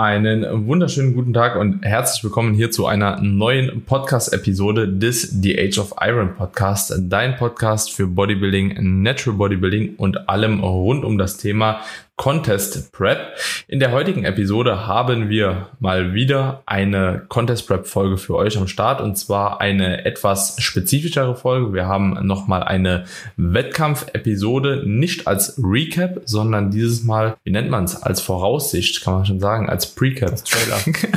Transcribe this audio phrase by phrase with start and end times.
[0.00, 5.76] Einen wunderschönen guten Tag und herzlich willkommen hier zu einer neuen Podcast-Episode des The Age
[5.76, 11.82] of Iron Podcast, dein Podcast für Bodybuilding, Natural Bodybuilding und allem rund um das Thema
[12.20, 13.34] Contest Prep.
[13.66, 18.68] In der heutigen Episode haben wir mal wieder eine Contest Prep Folge für euch am
[18.68, 21.72] Start und zwar eine etwas spezifischere Folge.
[21.72, 23.06] Wir haben nochmal eine
[23.38, 29.24] Wettkampf-Episode, nicht als Recap, sondern dieses Mal, wie nennt man es, als Voraussicht, kann man
[29.24, 30.44] schon sagen, als Precap.
[30.44, 30.78] Trailer.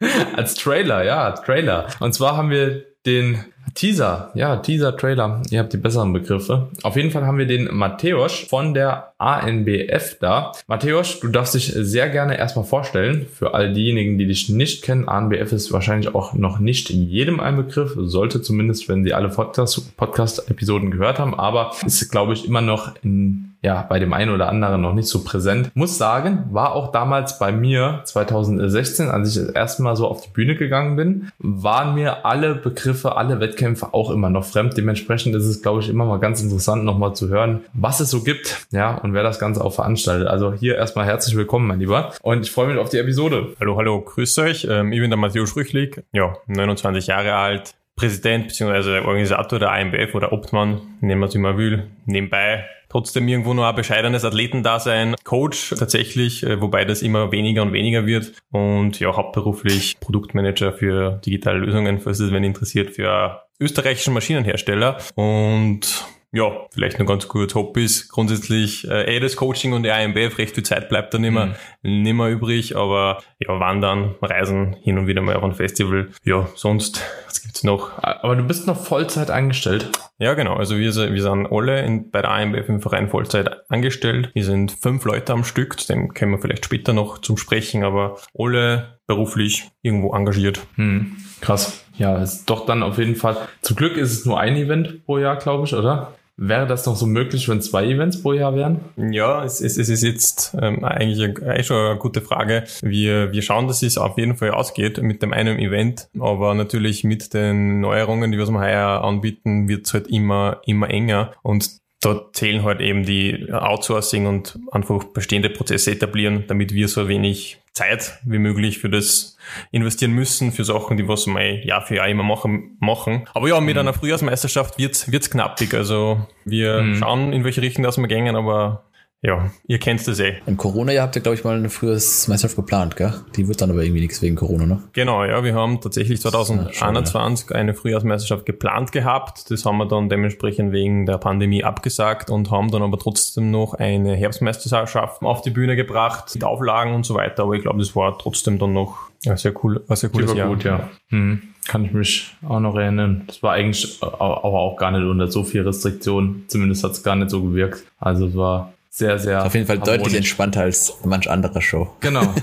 [0.36, 1.88] als Trailer, ja, Trailer.
[2.00, 3.44] Und zwar haben wir den
[3.74, 6.68] Teaser, ja, Teaser, Trailer, ihr habt die besseren Begriffe.
[6.82, 10.52] Auf jeden Fall haben wir den Matthäus von der ANBF da.
[10.66, 13.26] Matthäus, du darfst dich sehr gerne erstmal vorstellen.
[13.32, 17.56] Für all diejenigen, die dich nicht kennen, ANBF ist wahrscheinlich auch noch nicht jedem ein
[17.56, 22.94] Begriff, sollte zumindest, wenn sie alle Podcast-Episoden gehört haben, aber ist, glaube ich, immer noch
[23.02, 25.70] in ja, bei dem einen oder anderen noch nicht so präsent.
[25.74, 30.20] Muss sagen, war auch damals bei mir 2016, als ich das erste Mal so auf
[30.20, 34.76] die Bühne gegangen bin, waren mir alle Begriffe, alle Wettkämpfe auch immer noch fremd.
[34.76, 38.22] Dementsprechend ist es, glaube ich, immer mal ganz interessant, nochmal zu hören, was es so
[38.22, 40.28] gibt, ja, und wer das Ganze auch veranstaltet.
[40.28, 42.12] Also hier erstmal herzlich willkommen, mein Lieber.
[42.22, 43.54] Und ich freue mich auf die Episode.
[43.60, 44.68] Hallo, hallo, grüß euch.
[44.70, 49.00] Ähm, ich bin der Matthäus Schrüchlig, ja, 29 Jahre alt, Präsident bzw.
[49.00, 51.88] Organisator der AMBF oder Obtmann, nehmen wir es immer will.
[52.06, 57.72] Nebenbei trotzdem irgendwo nur ein bescheidenes Athletendasein, Coach tatsächlich, äh, wobei das immer weniger und
[57.72, 58.32] weniger wird.
[58.50, 64.98] Und ja, hauptberuflich Produktmanager für digitale Lösungen, falls es wen interessiert, für österreichischen Maschinenhersteller.
[65.14, 68.08] Und ja, vielleicht noch ganz kurz Hobbys.
[68.08, 71.46] Grundsätzlich äh, eh das Coaching und die AMBF, recht viel Zeit bleibt dann immer
[71.82, 72.02] mhm.
[72.02, 76.08] nicht mehr übrig, aber ja, wandern, reisen, hin und wieder mal auf ein Festival.
[76.24, 78.02] Ja, sonst, was gibt's noch?
[78.02, 79.90] Aber du bist noch Vollzeit angestellt.
[80.18, 80.54] Ja, genau.
[80.54, 84.30] Also wir, wir sind alle in, bei der AMBF im Verein Vollzeit angestellt.
[84.34, 87.84] Wir sind fünf Leute am Stück, zu dem kommen wir vielleicht später noch zum Sprechen,
[87.84, 90.60] aber alle beruflich irgendwo engagiert.
[90.74, 91.84] Hm, krass.
[91.96, 93.36] Ja, ist doch dann auf jeden Fall.
[93.62, 96.12] Zum Glück ist es nur ein Event pro Jahr, glaube ich, oder?
[96.40, 98.78] Wäre das noch so möglich, wenn zwei Events pro Jahr wären?
[98.96, 102.62] Ja, es, es, es ist jetzt ähm, eigentlich, eigentlich schon eine gute Frage.
[102.80, 107.02] Wir, wir schauen, dass es auf jeden Fall ausgeht mit dem einen Event, aber natürlich
[107.02, 112.30] mit den Neuerungen, die wir heuer anbieten, wird es halt immer, immer enger und da
[112.32, 118.18] zählen halt eben die Outsourcing und einfach bestehende Prozesse etablieren, damit wir so wenig Zeit
[118.24, 119.36] wie möglich für das
[119.70, 122.76] investieren müssen, für Sachen, die was wir Jahr für Jahr immer machen.
[122.80, 123.24] machen.
[123.34, 123.80] Aber ja, mit mhm.
[123.80, 125.74] einer Frühjahrsmeisterschaft wird's wird's knappig.
[125.74, 126.96] Also wir mhm.
[126.96, 128.84] schauen, in welche Richtung das wir gehen, aber
[129.20, 130.34] ja, ihr kennt das eh.
[130.46, 133.14] Im Corona-Jahr habt ihr, glaube ich, mal eine Frühjahrsmeisterschaft geplant, gell?
[133.34, 134.82] Die wird dann aber irgendwie nichts wegen Corona, ne?
[134.92, 139.50] Genau, ja, wir haben tatsächlich 2021 eine Frühjahrsmeisterschaft geplant gehabt.
[139.50, 143.74] Das haben wir dann dementsprechend wegen der Pandemie abgesagt und haben dann aber trotzdem noch
[143.74, 147.42] eine Herbstmeisterschaft auf die Bühne gebracht, mit Auflagen und so weiter.
[147.42, 150.48] Aber ich glaube, das war trotzdem dann noch ja, sehr cool, was sehr cooles Jahr.
[150.48, 150.88] gut, ja.
[151.10, 151.42] Mhm.
[151.66, 153.24] Kann ich mich auch noch erinnern.
[153.26, 156.44] Das war eigentlich aber auch gar nicht unter so viel Restriktion.
[156.46, 157.84] Zumindest hat es gar nicht so gewirkt.
[157.98, 159.44] Also es war sehr, sehr.
[159.46, 159.98] Auf jeden Fall harmonisch.
[159.98, 161.94] deutlich entspannter als manch anderer Show.
[162.00, 162.34] Genau,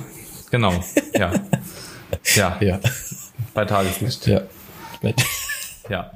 [0.52, 0.74] genau,
[1.14, 1.34] ja.
[2.36, 2.58] Ja.
[2.62, 2.80] ja.
[3.54, 4.26] Bei Tageslicht.
[4.26, 4.42] Ja.
[5.90, 6.12] Ja.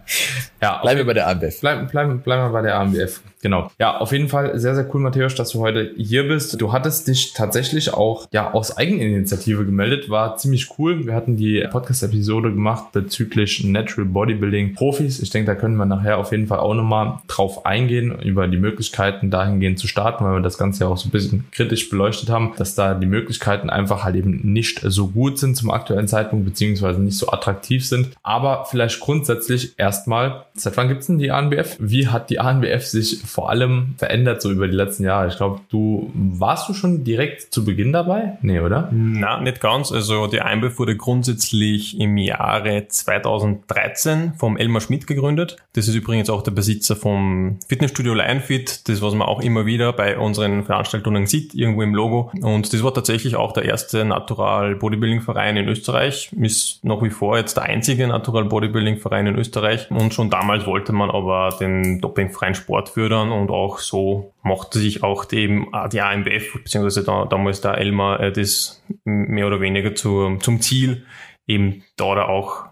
[0.61, 1.59] ja bleiben wir bei der AMBF.
[1.59, 3.21] Bleiben, bleiben, bleiben wir bei der AMBF.
[3.41, 3.71] Genau.
[3.79, 6.59] Ja, auf jeden Fall sehr, sehr cool, Matthäus, dass du heute hier bist.
[6.59, 10.09] Du hattest dich tatsächlich auch ja aus Eigeninitiative gemeldet.
[10.09, 11.05] War ziemlich cool.
[11.05, 15.21] Wir hatten die Podcast-Episode gemacht bezüglich Natural Bodybuilding Profis.
[15.21, 18.57] Ich denke, da können wir nachher auf jeden Fall auch nochmal drauf eingehen, über die
[18.57, 22.29] Möglichkeiten dahingehend zu starten, weil wir das Ganze ja auch so ein bisschen kritisch beleuchtet
[22.29, 26.45] haben, dass da die Möglichkeiten einfach halt eben nicht so gut sind zum aktuellen Zeitpunkt,
[26.45, 28.09] beziehungsweise nicht so attraktiv sind.
[28.21, 31.77] Aber vielleicht grundsätzlich erstmal, seit wann gibt's denn die ANBF?
[31.79, 35.27] Wie hat die ANBF sich vor allem verändert so über die letzten Jahre?
[35.27, 38.37] Ich glaube, du warst du schon direkt zu Beginn dabei?
[38.41, 38.89] Nee, oder?
[38.91, 39.91] Na, nicht ganz.
[39.91, 45.57] Also die Einbef wurde grundsätzlich im Jahre 2013 vom Elmar Schmidt gegründet.
[45.73, 49.93] Das ist übrigens auch der Besitzer vom Fitnessstudio Lionfit, das was man auch immer wieder
[49.93, 52.31] bei unseren Veranstaltungen sieht, irgendwo im Logo.
[52.41, 56.31] Und das war tatsächlich auch der erste Natural Bodybuilding Verein in Österreich.
[56.39, 59.89] Ist nach wie vor jetzt der einzige Natural Bodybuilding Verein in Österreich.
[59.91, 64.79] Und schon damals wollte man aber den dopingfreien Sport fördern fördern und auch so machte
[64.79, 69.95] sich auch die, die AMBF, beziehungsweise da, damals der Elmar, äh, das mehr oder weniger
[69.95, 71.05] zu, zum Ziel,
[71.47, 72.65] eben da da auch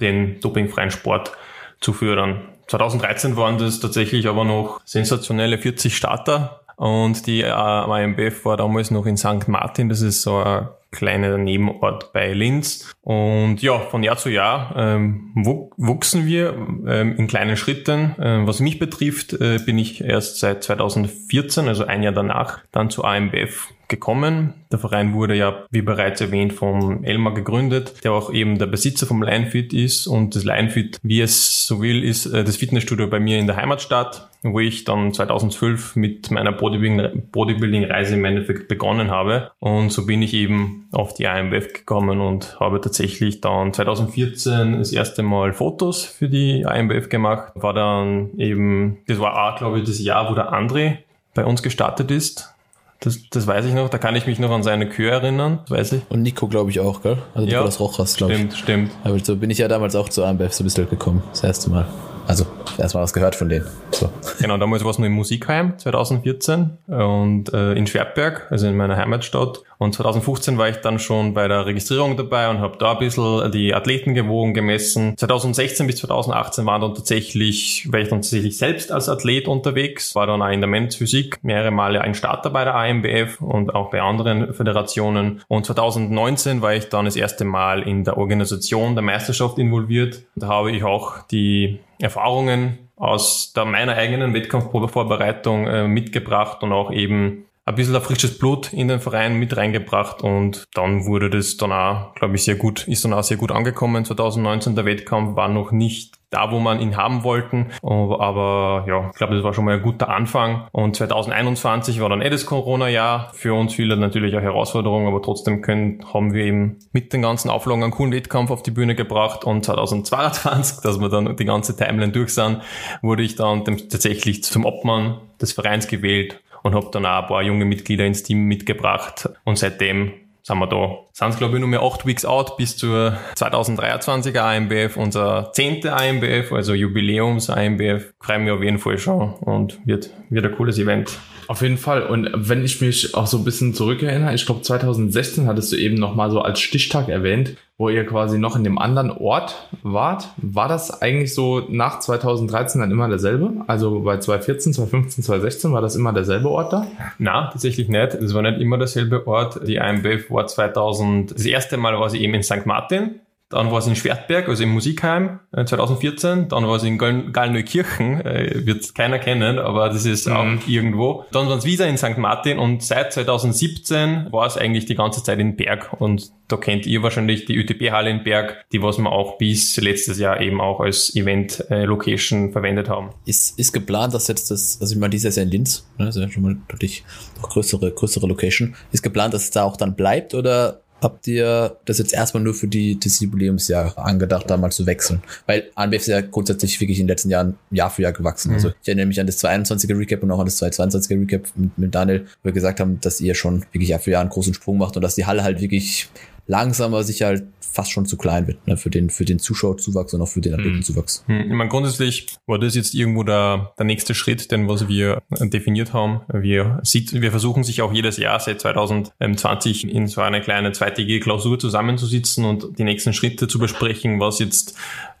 [0.00, 1.32] den dopingfreien Sport
[1.80, 2.48] zu fördern.
[2.68, 8.90] 2013 waren das tatsächlich aber noch sensationelle 40 Starter und die äh, AMBF war damals
[8.90, 9.48] noch in St.
[9.48, 12.94] Martin, das ist so ein kleiner Nebenort bei Linz.
[13.02, 16.54] Und ja, von Jahr zu Jahr ähm, wuchsen wir
[16.86, 18.14] ähm, in kleinen Schritten.
[18.18, 22.90] Ähm, was mich betrifft, äh, bin ich erst seit 2014, also ein Jahr danach, dann
[22.90, 24.54] zu AMBF gekommen.
[24.70, 29.06] Der Verein wurde ja, wie bereits erwähnt, vom Elmar gegründet, der auch eben der Besitzer
[29.06, 33.18] vom Linefit ist und das Linefit, wie es so will, ist äh, das Fitnessstudio bei
[33.18, 39.50] mir in der Heimatstadt, wo ich dann 2012 mit meiner Bodybuilding-Reise im Endeffekt begonnen habe.
[39.58, 44.92] Und so bin ich eben auf die AMWF gekommen und habe tatsächlich dann 2014 das
[44.92, 47.52] erste Mal Fotos für die AMWF gemacht.
[47.54, 50.98] War dann eben, das war auch, glaube ich, das Jahr, wo der André
[51.34, 52.54] bei uns gestartet ist.
[53.00, 55.92] Das, das weiß ich noch, da kann ich mich noch an seine Kür erinnern, weiß
[55.92, 56.02] ich.
[56.08, 57.18] Und Nico, glaube ich, auch, gell?
[57.34, 57.58] Also Ja.
[57.58, 58.38] Nicolas Rochas, glaube ich.
[58.38, 58.90] Stimmt, stimmt.
[59.04, 61.22] Aber so bin ich ja damals auch zu AMBF so ein bisschen gekommen.
[61.30, 61.86] Das erste Mal.
[62.28, 62.44] Also,
[62.76, 63.66] erst mal was gehört von denen.
[63.90, 64.12] So.
[64.38, 68.98] Genau, damals war es nur im Musikheim 2014 und äh, in Schwertberg, also in meiner
[68.98, 69.62] Heimatstadt.
[69.78, 73.50] Und 2015 war ich dann schon bei der Registrierung dabei und habe da ein bisschen
[73.50, 75.16] die Athleten gewogen, gemessen.
[75.16, 80.26] 2016 bis 2018 waren dann tatsächlich, war ich dann tatsächlich selbst als Athlet unterwegs, war
[80.26, 83.88] dann auch in der Men's Physik mehrere Male ein Starter bei der AMBF und auch
[83.88, 85.40] bei anderen Föderationen.
[85.48, 90.24] Und 2019 war ich dann das erste Mal in der Organisation der Meisterschaft involviert.
[90.36, 96.90] Da habe ich auch die Erfahrungen aus der meiner eigenen Wettkampfvorbereitung äh, mitgebracht und auch
[96.90, 101.70] eben ein bisschen frisches Blut in den Verein mit reingebracht und dann wurde das dann
[101.70, 104.06] auch, glaube ich, sehr gut, ist dann auch sehr gut angekommen.
[104.06, 109.16] 2019 der Wettkampf war noch nicht da, wo man ihn haben wollten, aber, ja, ich
[109.16, 110.68] glaube, das war schon mal ein guter Anfang.
[110.72, 113.30] Und 2021 war dann eh das Corona-Jahr.
[113.34, 117.50] Für uns viele natürlich eine Herausforderung, aber trotzdem können, haben wir eben mit den ganzen
[117.50, 119.44] Auflagen einen coolen Wettkampf auf die Bühne gebracht.
[119.44, 122.60] Und 2022, dass wir dann die ganze Timeline durch sind,
[123.00, 127.42] wurde ich dann tatsächlich zum Obmann des Vereins gewählt und habe dann auch ein paar
[127.42, 129.30] junge Mitglieder ins Team mitgebracht.
[129.44, 130.12] Und seitdem
[130.48, 130.98] sind wir da.
[131.12, 135.92] Sind es glaube ich nur mehr acht Weeks out bis zur 2023er AMBF, unser zehnte
[135.92, 138.14] AMBF, also Jubiläums AMBF.
[138.18, 141.18] Freue mich auf jeden Fall schon und wird, wird ein cooles Event.
[141.48, 142.02] Auf jeden Fall.
[142.02, 145.96] Und wenn ich mich auch so ein bisschen zurückerinnere, ich glaube 2016 hattest du eben
[145.96, 150.30] noch mal so als Stichtag erwähnt, wo ihr quasi noch in dem anderen Ort wart.
[150.36, 153.52] War das eigentlich so nach 2013 dann immer derselbe?
[153.68, 156.88] Also bei 2014, 2015, 2016 war das immer derselbe Ort da?
[157.18, 158.14] Na, tatsächlich nicht.
[158.14, 159.60] Es war nicht immer derselbe Ort.
[159.66, 162.66] Die AMBF war 2000, das erste Mal war sie eben in St.
[162.66, 163.20] Martin.
[163.50, 166.48] Dann war sie in Schwertberg, also im Musikheim äh, 2014.
[166.48, 171.24] Dann war sie in Gall- Gallneukirchen, äh, wird keiner kennen, aber das ist auch irgendwo.
[171.32, 172.18] Dann waren sie wieder in St.
[172.18, 175.94] Martin und seit 2017 war es eigentlich die ganze Zeit in Berg.
[175.98, 180.18] Und da kennt ihr wahrscheinlich die ÜTB-Halle in Berg, die was wir auch bis letztes
[180.18, 183.10] Jahr eben auch als Event-Location verwendet haben.
[183.24, 186.16] Ist, ist geplant, dass jetzt das, also ich meine, dieses Jahr in Linz, ne, ist
[186.16, 187.04] ja schon mal deutlich
[187.40, 188.74] noch größere, größere Location.
[188.92, 192.54] Ist geplant, dass es da auch dann bleibt oder habt ihr das jetzt erstmal nur
[192.54, 195.22] für die, das Jubiläumsjahr angedacht, da mal zu wechseln?
[195.46, 198.52] Weil ANBF ist ja grundsätzlich wirklich in den letzten Jahren Jahr für Jahr gewachsen.
[198.52, 201.78] Also ich erinnere mich an das 221er Recap und auch an das 222er Recap mit,
[201.78, 204.54] mit Daniel, wo wir gesagt haben, dass ihr schon wirklich Jahr für Jahr einen großen
[204.54, 206.08] Sprung macht und dass die Halle halt wirklich
[206.46, 210.22] langsamer sicher halt fast schon zu klein wird, ne, für den, für den Zuschauerzuwachs und
[210.22, 211.24] auch für den Athletenzuwachs.
[211.26, 215.22] Hm, Ich meine, grundsätzlich war das jetzt irgendwo der, der nächste Schritt, den was wir
[215.30, 216.20] definiert haben.
[216.32, 221.20] Wir, sieht, wir versuchen sich auch jedes Jahr seit 2020 in so eine kleine zweitägige
[221.20, 224.74] Klausur zusammenzusitzen und die nächsten Schritte zu besprechen, was jetzt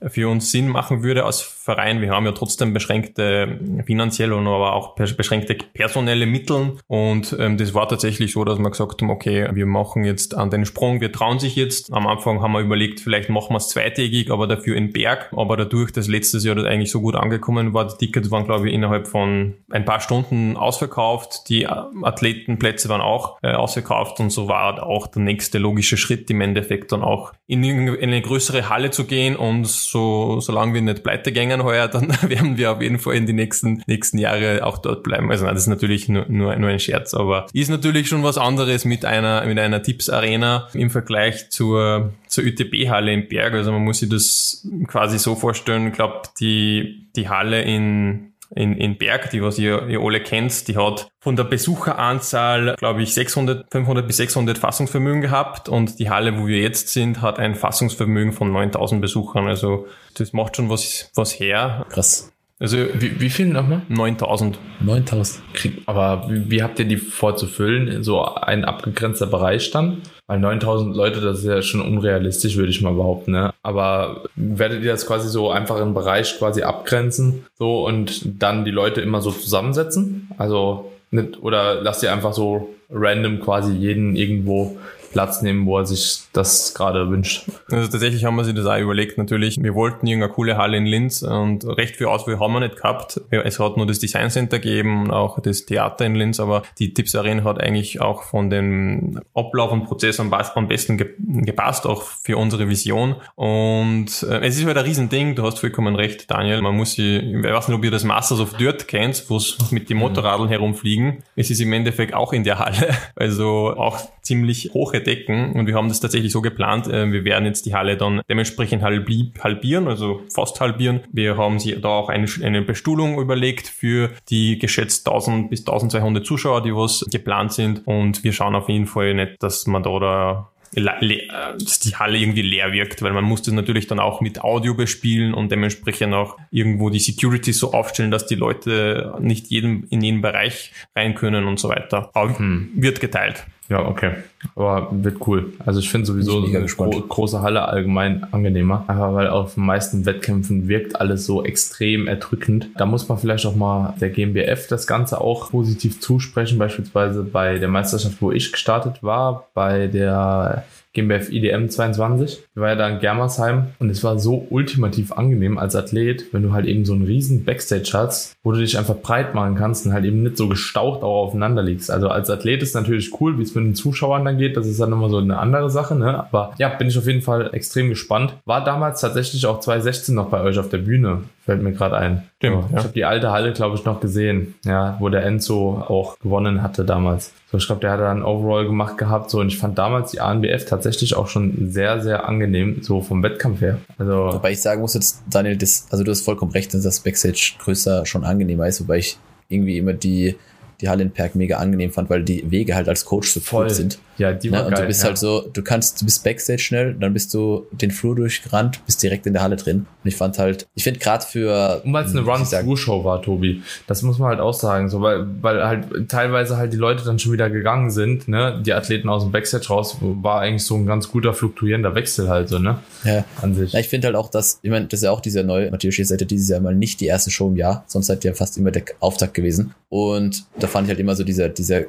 [0.06, 2.00] für uns Sinn machen würde als Verein.
[2.00, 7.74] Wir haben ja trotzdem beschränkte finanzielle und aber auch beschränkte personelle Mittel und ähm, das
[7.74, 11.12] war tatsächlich so, dass wir gesagt haben, okay, wir machen jetzt an den Sprung, wir
[11.12, 11.92] trauen sich jetzt.
[11.92, 15.32] Am Anfang haben wir überlegt, vielleicht machen wir es zweitägig, aber dafür in Berg.
[15.36, 18.68] Aber dadurch, dass letztes Jahr das eigentlich so gut angekommen war, die Tickets waren, glaube
[18.68, 21.48] ich, innerhalb von ein paar Stunden ausverkauft.
[21.48, 21.68] Die äh,
[22.02, 26.92] Athletenplätze waren auch äh, ausverkauft und so war auch der nächste logische Schritt im Endeffekt
[26.92, 31.32] dann auch in, in eine größere Halle zu gehen und so, solange wir nicht pleite
[31.32, 35.02] gängen heuer, dann werden wir auf jeden Fall in die nächsten, nächsten Jahre auch dort
[35.02, 35.30] bleiben.
[35.30, 38.38] Also nein, das ist natürlich nur, nur, nur ein Scherz, aber ist natürlich schon was
[38.38, 43.54] anderes mit einer, mit einer Tipps-Arena im Vergleich zur, zur ÜTB-Halle im Berg.
[43.54, 48.74] Also man muss sich das quasi so vorstellen, ich glaube, die, die Halle in, in,
[48.74, 53.14] in Berg, die was ihr, ihr alle kennt, die hat von der Besucheranzahl, glaube ich,
[53.14, 57.54] 600, 500 bis 600 Fassungsvermögen gehabt und die Halle, wo wir jetzt sind, hat ein
[57.54, 59.46] Fassungsvermögen von 9000 Besuchern.
[59.46, 61.86] Also das macht schon was, was her.
[61.90, 62.32] Krass.
[62.60, 63.82] Also Wie, wie viel nochmal?
[63.88, 64.58] 9000.
[64.80, 65.42] 9000.
[65.54, 68.02] Krieg, aber wie, wie habt ihr die vorzufüllen?
[68.02, 70.02] So ein abgegrenzter Bereich dann?
[70.26, 73.32] Weil 9000 Leute, das ist ja schon unrealistisch, würde ich mal behaupten.
[73.32, 73.54] Ne?
[73.62, 78.72] Aber werdet ihr das quasi so einfach im Bereich quasi abgrenzen so und dann die
[78.72, 80.28] Leute immer so zusammensetzen?
[80.36, 84.78] Also nicht, oder lasst ihr einfach so random quasi jeden irgendwo
[85.10, 87.44] Platz nehmen, wo er sich das gerade wünscht.
[87.70, 89.62] Also tatsächlich haben wir sich das auch überlegt, natürlich.
[89.62, 93.20] Wir wollten irgendeine coole Halle in Linz und recht viel Auswahl haben wir nicht gehabt.
[93.30, 96.94] Es hat nur das Design Center gegeben und auch das Theater in Linz, aber die
[96.94, 100.30] Tipps Arena hat eigentlich auch von dem Ablauf und Prozess am,
[100.68, 100.98] besten
[101.44, 103.16] gepasst, auch für unsere Vision.
[103.34, 106.60] Und äh, es ist halt ein Riesending, du hast vollkommen recht, Daniel.
[106.62, 109.70] Man muss sich, ich weiß nicht, ob ihr das Masters of Dirt kennt, wo es
[109.70, 111.22] mit den Motorradeln herumfliegen.
[111.36, 112.96] Es ist im Endeffekt auch in der Halle.
[113.16, 116.86] Also auch ziemlich hohe Decken und wir haben das tatsächlich so geplant.
[116.86, 121.00] Äh, wir werden jetzt die Halle dann dementsprechend halbieren, also fast halbieren.
[121.12, 126.24] Wir haben sie da auch eine, eine Bestuhlung überlegt für die geschätzt 1000 bis 1200
[126.24, 129.98] Zuschauer, die was geplant sind und wir schauen auf jeden Fall nicht, dass man da,
[129.98, 134.42] da dass die Halle irgendwie leer wirkt, weil man muss das natürlich dann auch mit
[134.42, 139.84] Audio bespielen und dementsprechend auch irgendwo die Security so aufstellen, dass die Leute nicht jeden,
[139.84, 142.10] in jeden Bereich rein können und so weiter.
[142.12, 142.70] Aber hm.
[142.74, 143.46] wird geteilt.
[143.68, 144.12] Ja, okay.
[144.54, 145.52] Aber wird cool.
[145.64, 148.84] Also ich finde sowieso eine gro große Halle allgemein angenehmer.
[148.86, 152.68] Einfach weil auf den meisten Wettkämpfen wirkt alles so extrem erdrückend.
[152.76, 156.58] Da muss man vielleicht auch mal der GmbF das Ganze auch positiv zusprechen.
[156.58, 160.64] Beispielsweise bei der Meisterschaft, wo ich gestartet war, bei der
[160.98, 162.40] GmbF IDM 22.
[162.40, 166.42] Ich war ja da in Germersheim und es war so ultimativ angenehm als Athlet, wenn
[166.42, 169.86] du halt eben so einen riesen Backstage hast, wo du dich einfach breit machen kannst
[169.86, 171.90] und halt eben nicht so gestaucht auch aufeinander liegst.
[171.90, 174.56] Also als Athlet ist natürlich cool, wie es mit den Zuschauern dann geht.
[174.56, 176.18] Das ist dann immer so eine andere Sache, ne?
[176.18, 178.34] Aber ja, bin ich auf jeden Fall extrem gespannt.
[178.44, 181.22] War damals tatsächlich auch 2016 noch bei euch auf der Bühne.
[181.48, 182.24] Fällt mir gerade ein.
[182.36, 182.76] Stimmt, ja.
[182.76, 186.62] Ich habe die alte Halle, glaube ich, noch gesehen, ja, wo der Enzo auch gewonnen
[186.62, 187.32] hatte damals.
[187.50, 189.30] So, ich glaube, der hat da ein Overall gemacht gehabt.
[189.30, 193.22] So, und ich fand damals die ANBF tatsächlich auch schon sehr, sehr angenehm, so vom
[193.22, 193.78] Wettkampf her.
[193.96, 194.30] Also.
[194.34, 197.54] Wobei ich sagen muss jetzt, Daniel, das, also du hast vollkommen recht, dass das Backstage
[197.60, 199.16] größer schon angenehmer ist, wobei ich
[199.48, 200.36] irgendwie immer die
[200.82, 203.70] die Halle in Perk mega angenehm fand, weil die Wege halt als Coach so Voll.
[203.70, 203.98] sind.
[204.18, 204.66] Ja, die war?
[204.66, 205.08] Und geil, du bist ja.
[205.08, 209.02] halt so, du kannst, du bist Backstage schnell, dann bist du den Flur durchgerannt, bist
[209.02, 209.86] direkt in der Halle drin.
[210.02, 211.80] Und ich fand halt, ich finde gerade für.
[211.84, 213.62] Und weil es eine Run-Through-Show war, Tobi.
[213.86, 217.18] Das muss man halt auch sagen, so, weil, weil halt teilweise halt die Leute dann
[217.18, 218.60] schon wieder gegangen sind, ne?
[218.64, 222.48] Die Athleten aus dem Backstage raus, war eigentlich so ein ganz guter fluktuierender Wechsel halt
[222.48, 222.78] so, ne?
[223.04, 223.24] Ja.
[223.40, 223.72] An sich.
[223.72, 225.98] Ja, ich finde halt auch, dass, ich meine, das ist ja auch dieser neue, Matthias,
[225.98, 228.32] ihr seid ja dieses Jahr mal nicht die erste Show im Jahr, sonst seid ihr
[228.32, 229.74] ja fast immer der Auftakt gewesen.
[229.88, 231.82] Und da fand ich halt immer so dieser, dieser,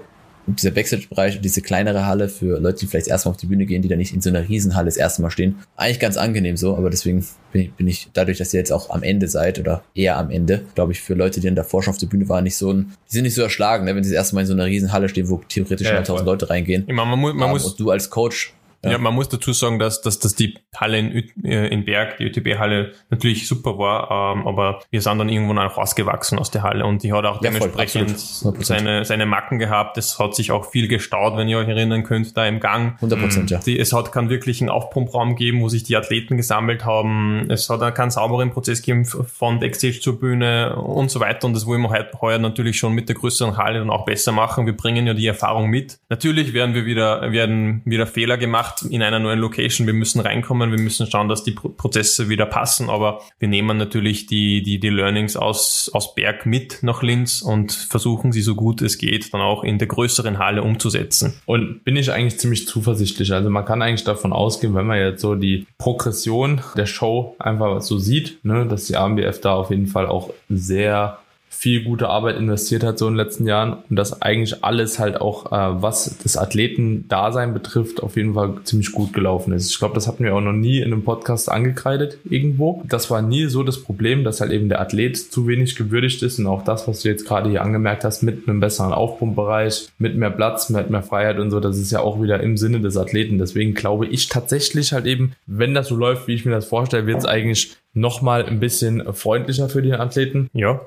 [0.56, 3.88] dieser Backstage-Bereich, diese kleinere Halle für Leute, die vielleicht erstmal auf die Bühne gehen, die
[3.88, 5.56] da nicht in so einer Riesenhalle das erste Mal stehen.
[5.76, 8.90] Eigentlich ganz angenehm so, aber deswegen bin ich, bin ich dadurch, dass ihr jetzt auch
[8.90, 11.92] am Ende seid oder eher am Ende, glaube ich, für Leute, die dann davor schon
[11.94, 14.12] auf der Bühne waren, nicht so ein, die sind nicht so erschlagen, ne, wenn sie
[14.12, 16.86] das erste Mal in so einer Riesenhalle stehen, wo theoretisch ja, 9000 Leute reingehen.
[16.88, 18.92] Ich meine, man, muss, man um, muss, und du als Coach ja.
[18.92, 22.26] ja, man muss dazu sagen, dass, dass, dass die Halle in, äh, in Berg, die
[22.26, 26.86] ÖTB-Halle, natürlich super war, ähm, aber wir sind dann irgendwo auch rausgewachsen aus der Halle
[26.86, 29.98] und die hat auch ja, dementsprechend seine, seine Macken gehabt.
[29.98, 32.94] Es hat sich auch viel gestaut, wenn ihr euch erinnern könnt, da im Gang.
[32.96, 33.60] 100 Prozent, ja.
[33.60, 37.50] Die, es hat keinen wirklichen Aufpumpraum gegeben, wo sich die Athleten gesammelt haben.
[37.50, 41.54] Es hat auch keinen sauberen Prozess gegeben von Backstage zur Bühne und so weiter und
[41.54, 41.90] das wollen wir
[42.22, 44.66] heuer natürlich schon mit der größeren Halle dann auch besser machen.
[44.66, 46.00] Wir bringen ja die Erfahrung mit.
[46.10, 49.88] Natürlich werden wir wieder, werden wieder Fehler gemacht gemacht in einer neuen Location.
[49.88, 54.28] Wir müssen reinkommen, wir müssen schauen, dass die Prozesse wieder passen, aber wir nehmen natürlich
[54.28, 58.82] die, die, die Learnings aus, aus Berg mit nach Linz und versuchen sie so gut
[58.82, 61.34] es geht dann auch in der größeren Halle umzusetzen.
[61.46, 63.32] Und bin ich eigentlich ziemlich zuversichtlich.
[63.32, 67.82] Also man kann eigentlich davon ausgehen, wenn man jetzt so die Progression der Show einfach
[67.82, 71.20] so sieht, ne, dass die AMBF da auf jeden Fall auch sehr
[71.60, 75.20] viel gute Arbeit investiert hat so in den letzten Jahren und dass eigentlich alles halt
[75.20, 79.70] auch, äh, was das Athletendasein betrifft, auf jeden Fall ziemlich gut gelaufen ist.
[79.70, 82.82] Ich glaube, das hatten wir auch noch nie in einem Podcast angekreidet irgendwo.
[82.88, 86.40] Das war nie so das Problem, dass halt eben der Athlet zu wenig gewürdigt ist
[86.40, 90.16] und auch das, was du jetzt gerade hier angemerkt hast, mit einem besseren Aufpumpbereich, mit
[90.16, 92.96] mehr Platz, mit mehr Freiheit und so, das ist ja auch wieder im Sinne des
[92.96, 93.38] Athleten.
[93.38, 97.06] Deswegen glaube ich tatsächlich halt eben, wenn das so läuft, wie ich mir das vorstelle,
[97.06, 100.50] wird es eigentlich nochmal ein bisschen freundlicher für den Athleten.
[100.54, 100.80] Ja.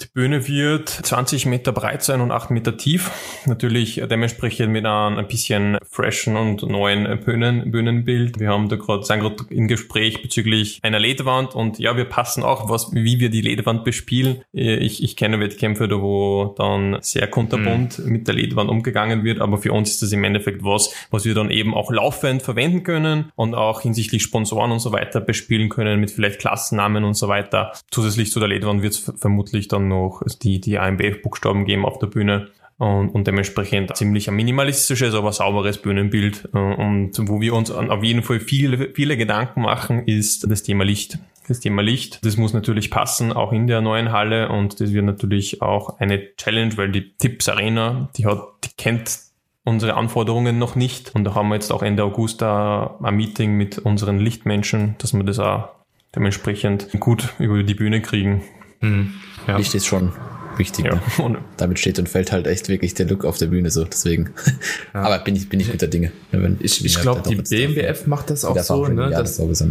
[0.00, 3.10] Die Bühne wird 20 Meter breit sein und 8 Meter tief.
[3.46, 8.38] Natürlich dementsprechend mit einem ein bisschen freshen und neuen Bühnen, Bühnenbild.
[8.38, 12.42] Wir haben da gerade, sind gerade im Gespräch bezüglich einer Lederwand und ja, wir passen
[12.42, 14.42] auch, was, wie wir die Lederwand bespielen.
[14.52, 18.12] Ich, ich kenne Wettkämpfe, da wo dann sehr kunterbunt mhm.
[18.12, 21.34] mit der Lederwand umgegangen wird, aber für uns ist das im Endeffekt was, was wir
[21.34, 26.00] dann eben auch laufend verwenden können und auch hinsichtlich Sponsoren und so weiter bespielen können
[26.00, 27.72] mit vielleicht Klassennamen und so weiter.
[27.90, 32.08] Zusätzlich zu der Lederwand wird es vermutlich dann noch die, die AMBF-Buchstaben geben auf der
[32.08, 32.48] Bühne.
[32.78, 36.44] Und, und dementsprechend ziemlich ein minimalistisches, aber sauberes Bühnenbild.
[36.52, 41.18] Und wo wir uns auf jeden Fall viele, viele Gedanken machen, ist das Thema Licht.
[41.48, 44.50] Das Thema Licht, das muss natürlich passen, auch in der neuen Halle.
[44.50, 49.20] Und das wird natürlich auch eine Challenge, weil die Tipps Arena, die hat, die kennt
[49.64, 51.14] unsere Anforderungen noch nicht.
[51.14, 55.14] Und da haben wir jetzt auch Ende August da ein Meeting mit unseren Lichtmenschen, dass
[55.14, 55.70] wir das auch
[56.14, 58.42] dementsprechend gut über die Bühne kriegen.
[58.80, 59.14] Mhm.
[59.46, 59.56] Ja.
[59.56, 60.12] Licht ist schon
[60.56, 60.86] wichtig.
[60.86, 61.00] Ja.
[61.28, 61.38] Ne?
[61.56, 63.84] Damit steht und fällt halt echt wirklich der Look auf der Bühne so.
[63.84, 64.30] Deswegen.
[64.94, 65.02] Ja.
[65.02, 66.12] Aber bin ich, bin ich guter Dinge.
[66.30, 69.10] Wenn, ich ich glaube, die BMWF macht das auch so, ne?
[69.10, 69.64] Das, das,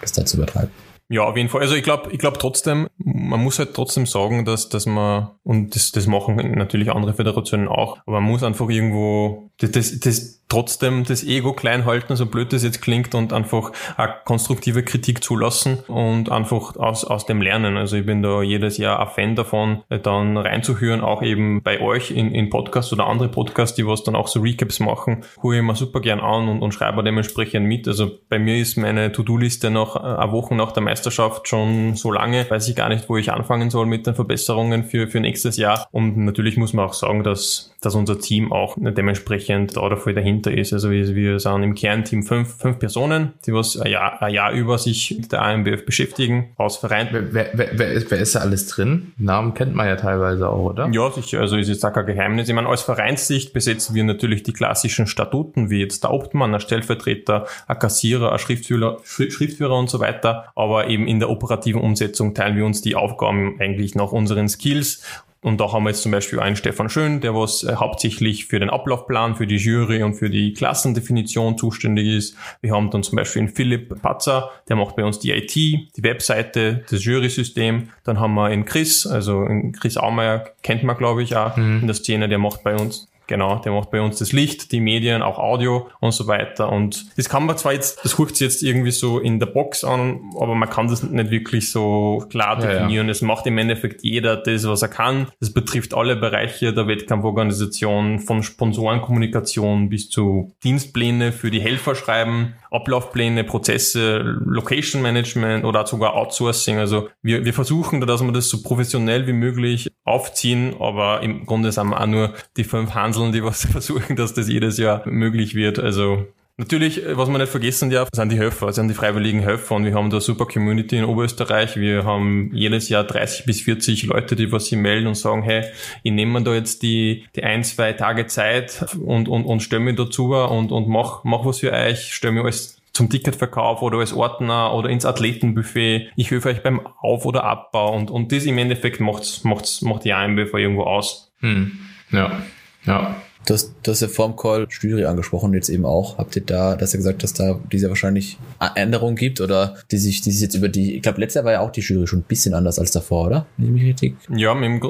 [0.00, 0.70] das da zu übertreiben.
[1.10, 1.62] Ja, auf jeden Fall.
[1.62, 5.74] Also ich glaube, ich glaube trotzdem, man muss halt trotzdem sagen, dass, dass man, und
[5.74, 10.37] das, das machen natürlich andere Föderationen auch, aber man muss einfach irgendwo das, das, das
[10.48, 15.22] trotzdem das Ego klein halten, so blöd das jetzt klingt, und einfach eine konstruktive Kritik
[15.22, 17.76] zulassen und einfach aus, aus dem lernen.
[17.76, 22.10] Also ich bin da jedes Jahr ein Fan davon, dann reinzuhören, auch eben bei euch
[22.10, 25.62] in, in Podcasts oder andere Podcasts, die was dann auch so Recaps machen, hole ich
[25.62, 27.86] mir super gern an und, und schreibe dementsprechend mit.
[27.86, 32.48] Also bei mir ist meine To-Do-Liste noch eine Woche nach der Meisterschaft schon so lange,
[32.48, 35.88] weiß ich gar nicht, wo ich anfangen soll mit den Verbesserungen für, für nächstes Jahr.
[35.92, 40.37] Und natürlich muss man auch sagen, dass, dass unser Team auch dementsprechend da dafür dahinter
[40.42, 40.72] dahinter ist.
[40.72, 44.52] Also wir, wir sind im Kernteam fünf, fünf Personen, die was ein Jahr, ein Jahr
[44.52, 47.08] über sich mit der AMBF beschäftigen, aus Verein.
[47.10, 49.12] Wer, wer, wer, ist, wer ist da alles drin?
[49.16, 50.88] Namen kennt man ja teilweise auch, oder?
[50.92, 51.40] Ja, sicher.
[51.40, 52.48] Also ist jetzt auch kein Geheimnis.
[52.48, 56.60] Ich meine, aus Vereinssicht besetzen wir natürlich die klassischen Statuten, wie jetzt der Obmann, ein
[56.60, 60.50] Stellvertreter, ein Kassierer, ein Schriftführer, Schriftführer und so weiter.
[60.54, 65.02] Aber eben in der operativen Umsetzung teilen wir uns die Aufgaben eigentlich nach unseren Skills
[65.40, 68.58] und da haben wir jetzt zum Beispiel einen Stefan Schön, der was äh, hauptsächlich für
[68.58, 72.36] den Ablaufplan, für die Jury und für die Klassendefinition zuständig ist.
[72.60, 76.02] Wir haben dann zum Beispiel einen Philipp Patzer, der macht bei uns die IT, die
[76.02, 77.90] Webseite, das Jury-System.
[78.02, 81.80] Dann haben wir einen Chris, also einen Chris Aumeier kennt man glaube ich auch mhm.
[81.82, 84.80] in der Szene, der macht bei uns Genau, der macht bei uns das Licht, die
[84.80, 86.72] Medien, auch Audio und so weiter.
[86.72, 89.84] Und das kann man zwar jetzt, das guckt sich jetzt irgendwie so in der Box
[89.84, 92.90] an, aber man kann das nicht wirklich so klar definieren.
[92.90, 93.10] Ja, ja.
[93.10, 95.26] Es macht im Endeffekt jeder das, was er kann.
[95.40, 102.54] Das betrifft alle Bereiche der Wettkampforganisation, von Sponsorenkommunikation bis zu Dienstpläne für die Helfer schreiben,
[102.70, 106.78] Ablaufpläne, Prozesse, Location Management oder sogar Outsourcing.
[106.78, 111.44] Also wir, wir versuchen da, dass wir das so professionell wie möglich aufziehen, aber im
[111.44, 115.02] Grunde sind wir auch nur die fünf Hanseln, die was versuchen, dass das jedes Jahr
[115.08, 115.78] möglich wird.
[115.78, 116.26] Also
[116.60, 119.94] Natürlich, was man nicht vergessen darf, sind die Helfer, sind die freiwilligen Helfer und wir
[119.94, 121.76] haben da super Community in Oberösterreich.
[121.76, 125.66] Wir haben jedes Jahr 30 bis 40 Leute, die was sich melden und sagen, hey,
[126.02, 129.84] ich nehme mir da jetzt die, die ein, zwei Tage Zeit und, und, und stelle
[129.84, 133.98] mich dazu und, und mach, mach was für euch, stelle mich alles zum Ticketverkauf oder
[133.98, 136.10] als Ordner oder ins Athletenbuffet.
[136.16, 140.04] Ich helfe euch beim Auf- oder Abbau und, und das im Endeffekt macht's, macht's, macht
[140.04, 141.30] die AMBV irgendwo aus.
[141.38, 141.78] Hm.
[142.10, 142.42] Ja,
[142.88, 143.16] ja.
[143.46, 146.18] Du hast, du hast ja vorm Call Jury angesprochen, jetzt eben auch.
[146.18, 148.36] Habt ihr da, dass ihr gesagt, dass da diese wahrscheinlich
[148.74, 151.52] Änderungen gibt oder die sich, die sich jetzt über die, ich glaube, letztes Jahr war
[151.52, 153.46] ja auch die Jury schon ein bisschen anders als davor, oder?
[153.56, 154.16] Nehme ich richtig?
[154.28, 154.80] Ja, im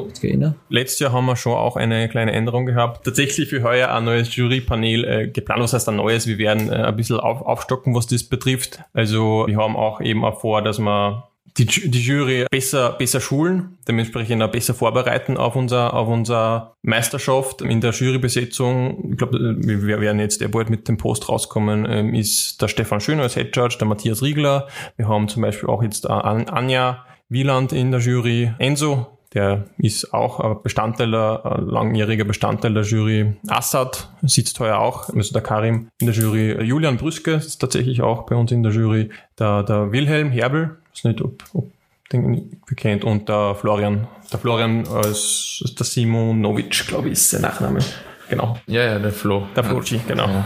[0.70, 3.04] letztes Jahr haben wir schon auch eine kleine Änderung gehabt.
[3.04, 5.62] Tatsächlich für heuer ein neues Jurypanel äh, geplant.
[5.62, 6.26] Was heißt ein neues?
[6.26, 8.80] Wir werden äh, ein bisschen auf, aufstocken, was das betrifft.
[8.92, 13.78] Also wir haben auch eben auch vor, dass wir die, die Jury besser, besser schulen,
[13.86, 17.62] dementsprechend auch besser vorbereiten auf unser, auf unser Meisterschaft.
[17.62, 22.14] In der Jurybesetzung, ich glaube, wir werden jetzt der bald mit dem Post rauskommen, ähm,
[22.14, 24.68] ist der Stefan Schön als Head Judge, der Matthias Riegler.
[24.96, 30.40] Wir haben zum Beispiel auch jetzt Anja Wieland in der Jury, Enzo, der ist auch
[30.40, 33.36] ein Bestandteil, ein langjähriger Bestandteil der Jury.
[33.46, 36.62] Assad sitzt heuer auch, also der Karim in der Jury.
[36.62, 39.10] Julian Brüske ist tatsächlich auch bei uns in der Jury.
[39.38, 41.70] Der, der Wilhelm Herbel weiß nicht, ob, ob
[42.12, 44.06] den kennt, und der Florian.
[44.32, 47.80] Der Florian als der Simonovic, glaube ich, ist sein Nachname.
[48.28, 48.58] Genau.
[48.66, 49.46] Ja, ja, der Flo.
[49.56, 50.28] Der Floci, genau.
[50.28, 50.44] Ja.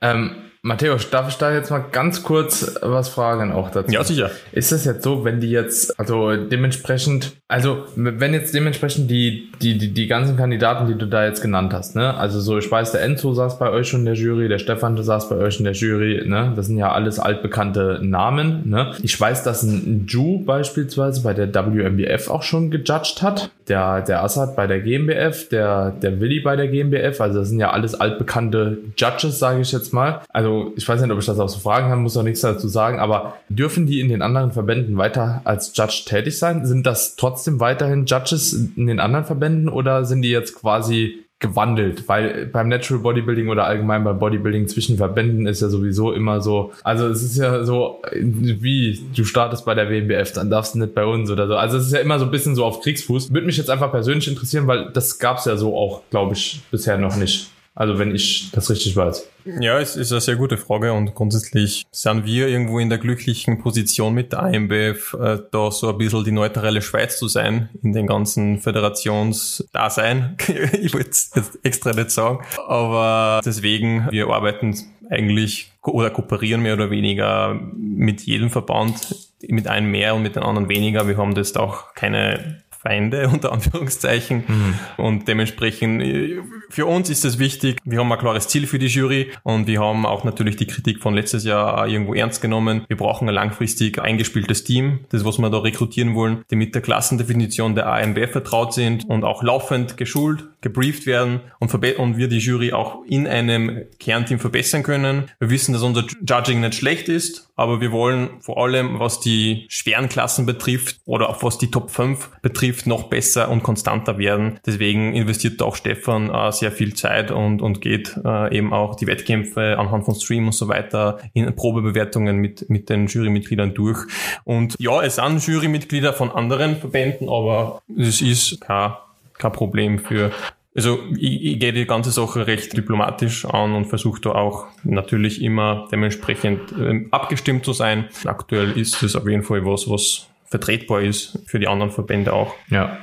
[0.00, 3.90] Ähm, Matthäus, darf ich da jetzt mal ganz kurz was fragen auch dazu?
[3.90, 4.30] Ja, sicher.
[4.52, 9.78] Ist das jetzt so, wenn die jetzt, also dementsprechend, also wenn jetzt dementsprechend die, die,
[9.78, 12.14] die, die ganzen Kandidaten, die du da jetzt genannt hast, ne?
[12.14, 15.02] Also so, ich weiß, der Enzo saß bei euch schon in der Jury, der Stefan
[15.02, 16.52] saß bei euch in der Jury, ne?
[16.54, 18.92] Das sind ja alles altbekannte Namen, ne?
[19.02, 23.50] Ich weiß, dass ein Ju beispielsweise bei der WMBF auch schon gejudged hat.
[23.68, 27.60] Der, der Assad bei der GmbF, der, der Willi bei der GmbF, also das sind
[27.60, 30.22] ja alles altbekannte Judges, sage ich jetzt mal.
[30.30, 32.40] Also also ich weiß nicht, ob ich das auch so fragen kann, muss auch nichts
[32.40, 36.66] dazu sagen, aber dürfen die in den anderen Verbänden weiter als Judge tätig sein?
[36.66, 42.06] Sind das trotzdem weiterhin Judges in den anderen Verbänden oder sind die jetzt quasi gewandelt,
[42.06, 46.72] weil beim Natural Bodybuilding oder allgemein beim Bodybuilding zwischen Verbänden ist ja sowieso immer so,
[46.84, 50.94] also es ist ja so, wie du startest bei der WMBF, dann darfst du nicht
[50.94, 51.56] bei uns oder so.
[51.56, 53.32] Also es ist ja immer so ein bisschen so auf Kriegsfuß.
[53.32, 56.60] Würde mich jetzt einfach persönlich interessieren, weil das gab es ja so auch, glaube ich,
[56.70, 57.50] bisher noch nicht.
[57.74, 59.28] Also wenn ich das richtig weiß.
[59.60, 63.58] Ja, es ist eine sehr gute Frage und grundsätzlich sind wir irgendwo in der glücklichen
[63.58, 67.92] Position mit der IMBF, äh, da so ein bisschen die neutrale Schweiz zu sein in
[67.92, 70.36] den ganzen Föderationsdasein.
[70.82, 74.76] ich wollte es jetzt extra nicht sagen, aber deswegen, wir arbeiten
[75.08, 79.16] eigentlich oder kooperieren mehr oder weniger mit jedem Verband,
[79.48, 81.08] mit einem mehr und mit den anderen weniger.
[81.08, 84.44] Wir haben das auch keine Feinde unter Anführungszeichen.
[84.46, 84.74] Mhm.
[84.96, 86.40] Und dementsprechend äh,
[86.70, 89.80] für uns ist es wichtig, wir haben ein klares Ziel für die Jury und wir
[89.80, 92.84] haben auch natürlich die Kritik von letztes Jahr irgendwo ernst genommen.
[92.88, 96.82] Wir brauchen ein langfristig eingespieltes Team, das was wir da rekrutieren wollen, die mit der
[96.82, 102.38] Klassendefinition der AMBF vertraut sind und auch laufend geschult, gebrieft werden und, und wir die
[102.38, 105.30] Jury auch in einem Kernteam verbessern können.
[105.38, 109.66] Wir wissen, dass unser Judging nicht schlecht ist, aber wir wollen vor allem, was die
[109.68, 114.58] schweren Klassen betrifft oder auch was die Top 5 betrifft, noch besser und konstanter werden.
[114.64, 119.06] Deswegen investiert auch Stefan äh, sehr viel Zeit und, und geht äh, eben auch die
[119.06, 124.06] Wettkämpfe anhand von Stream und so weiter in Probebewertungen mit, mit den Jurymitgliedern durch.
[124.44, 128.92] Und ja, es sind Jurymitglieder von anderen Verbänden, aber es ist kein,
[129.40, 130.30] kein Problem für
[130.74, 135.42] also ich, ich gehe die ganze Sache recht diplomatisch an und versuche da auch natürlich
[135.42, 138.08] immer dementsprechend ähm, abgestimmt zu sein.
[138.24, 142.54] Aktuell ist es auf jeden Fall was, was vertretbar ist für die anderen Verbände auch.
[142.68, 142.98] Ja.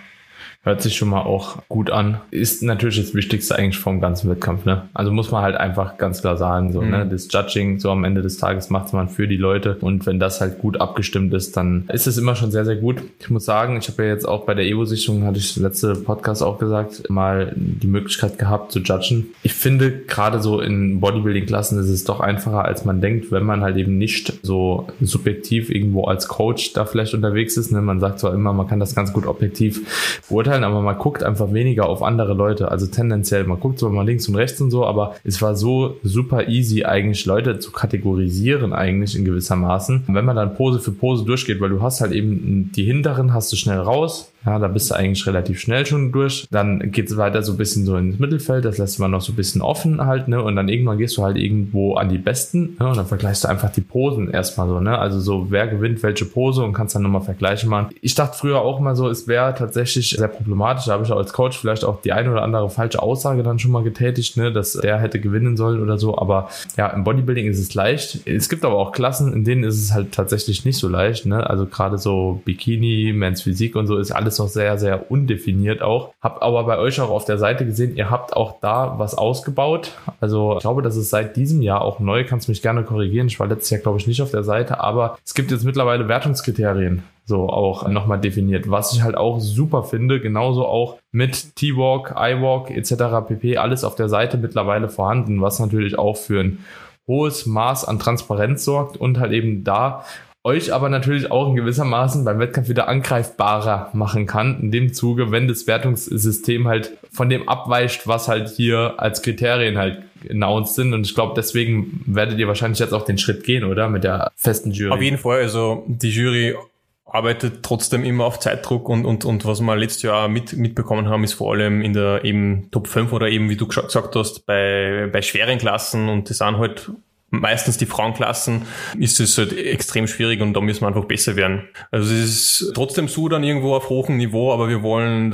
[0.67, 2.19] Hört sich schon mal auch gut an.
[2.29, 4.89] Ist natürlich das Wichtigste eigentlich vom ganzen Wettkampf, ne?
[4.93, 6.85] Also muss man halt einfach ganz klar sagen, so, ne?
[6.85, 6.91] mhm.
[6.91, 7.07] ne?
[7.07, 9.77] Das Judging, so am Ende des Tages macht man für die Leute.
[9.79, 12.97] Und wenn das halt gut abgestimmt ist, dann ist es immer schon sehr, sehr gut.
[13.21, 16.43] Ich muss sagen, ich habe ja jetzt auch bei der Evo-Sichtung, hatte ich letzte Podcast
[16.43, 19.27] auch gesagt, mal die Möglichkeit gehabt zu judgen.
[19.43, 23.61] Ich finde, gerade so in Bodybuilding-Klassen ist es doch einfacher, als man denkt, wenn man
[23.61, 27.71] halt eben nicht so subjektiv irgendwo als Coach da vielleicht unterwegs ist.
[27.71, 27.81] Ne?
[27.81, 31.23] Man sagt zwar immer, man kann das ganz gut objektiv beurteilen, beurteilen, aber man guckt
[31.23, 32.69] einfach weniger auf andere Leute.
[32.71, 35.97] Also tendenziell, man guckt so mal links und rechts und so, aber es war so
[36.03, 40.03] super easy eigentlich Leute zu kategorisieren eigentlich in gewissermaßen.
[40.07, 43.51] Wenn man dann Pose für Pose durchgeht, weil du hast halt eben die hinteren hast
[43.51, 46.47] du schnell raus, ja, da bist du eigentlich relativ schnell schon durch.
[46.51, 49.33] Dann geht es weiter so ein bisschen so ins Mittelfeld, das lässt man noch so
[49.33, 50.41] ein bisschen offen halt, ne?
[50.41, 52.87] Und dann irgendwann gehst du halt irgendwo an die Besten, ne?
[52.87, 54.97] Und dann vergleichst du einfach die Posen erstmal so, ne?
[54.97, 57.89] Also so, wer gewinnt welche Pose und kannst dann nochmal Vergleiche machen.
[57.99, 60.85] Ich dachte früher auch mal so, es wäre tatsächlich sehr problematisch.
[60.85, 63.71] Da habe ich als Coach vielleicht auch die eine oder andere falsche Aussage dann schon
[63.71, 64.53] mal getätigt, ne?
[64.53, 66.17] Dass der hätte gewinnen sollen oder so.
[66.17, 68.25] Aber ja, im Bodybuilding ist es leicht.
[68.25, 71.49] Es gibt aber auch Klassen, in denen ist es halt tatsächlich nicht so leicht, ne?
[71.49, 76.13] Also gerade so Bikini, Men's Physik und so ist alles noch sehr, sehr undefiniert auch.
[76.21, 79.91] Hab aber bei euch auch auf der Seite gesehen, ihr habt auch da was ausgebaut.
[80.19, 83.27] Also ich glaube, dass es seit diesem Jahr auch neu, kannst mich gerne korrigieren.
[83.27, 86.07] Ich war letztes Jahr, glaube ich, nicht auf der Seite, aber es gibt jetzt mittlerweile
[86.07, 92.15] Wertungskriterien so auch nochmal definiert, was ich halt auch super finde, genauso auch mit T-Walk,
[92.17, 93.27] I-Walk etc.
[93.27, 93.57] pp.
[93.57, 96.59] alles auf der Seite mittlerweile vorhanden, was natürlich auch für ein
[97.05, 100.05] hohes Maß an Transparenz sorgt und halt eben da
[100.47, 104.61] euch aber natürlich auch in gewissermaßen beim Wettkampf wieder angreifbarer machen kann.
[104.61, 109.77] In dem Zuge, wenn das Wertungssystem halt von dem abweicht, was halt hier als Kriterien
[109.77, 110.93] halt announced sind.
[110.93, 113.89] Und ich glaube, deswegen werdet ihr wahrscheinlich jetzt auch den Schritt gehen, oder?
[113.89, 114.93] Mit der festen Jury.
[114.93, 115.41] Auf jeden Fall.
[115.41, 116.55] Also die Jury
[117.03, 121.23] arbeitet trotzdem immer auf Zeitdruck und, und, und was wir letztes Jahr mit, mitbekommen haben,
[121.23, 125.09] ist vor allem in der eben Top 5 oder eben, wie du gesagt hast, bei,
[125.11, 126.91] bei schweren Klassen und das sind halt
[127.29, 128.63] meistens die Frauenklassen,
[128.99, 131.67] ist es halt extrem schwierig und da müssen wir einfach besser werden.
[131.91, 135.31] Also es ist trotzdem so dann irgendwo auf hohem Niveau, aber wir wollen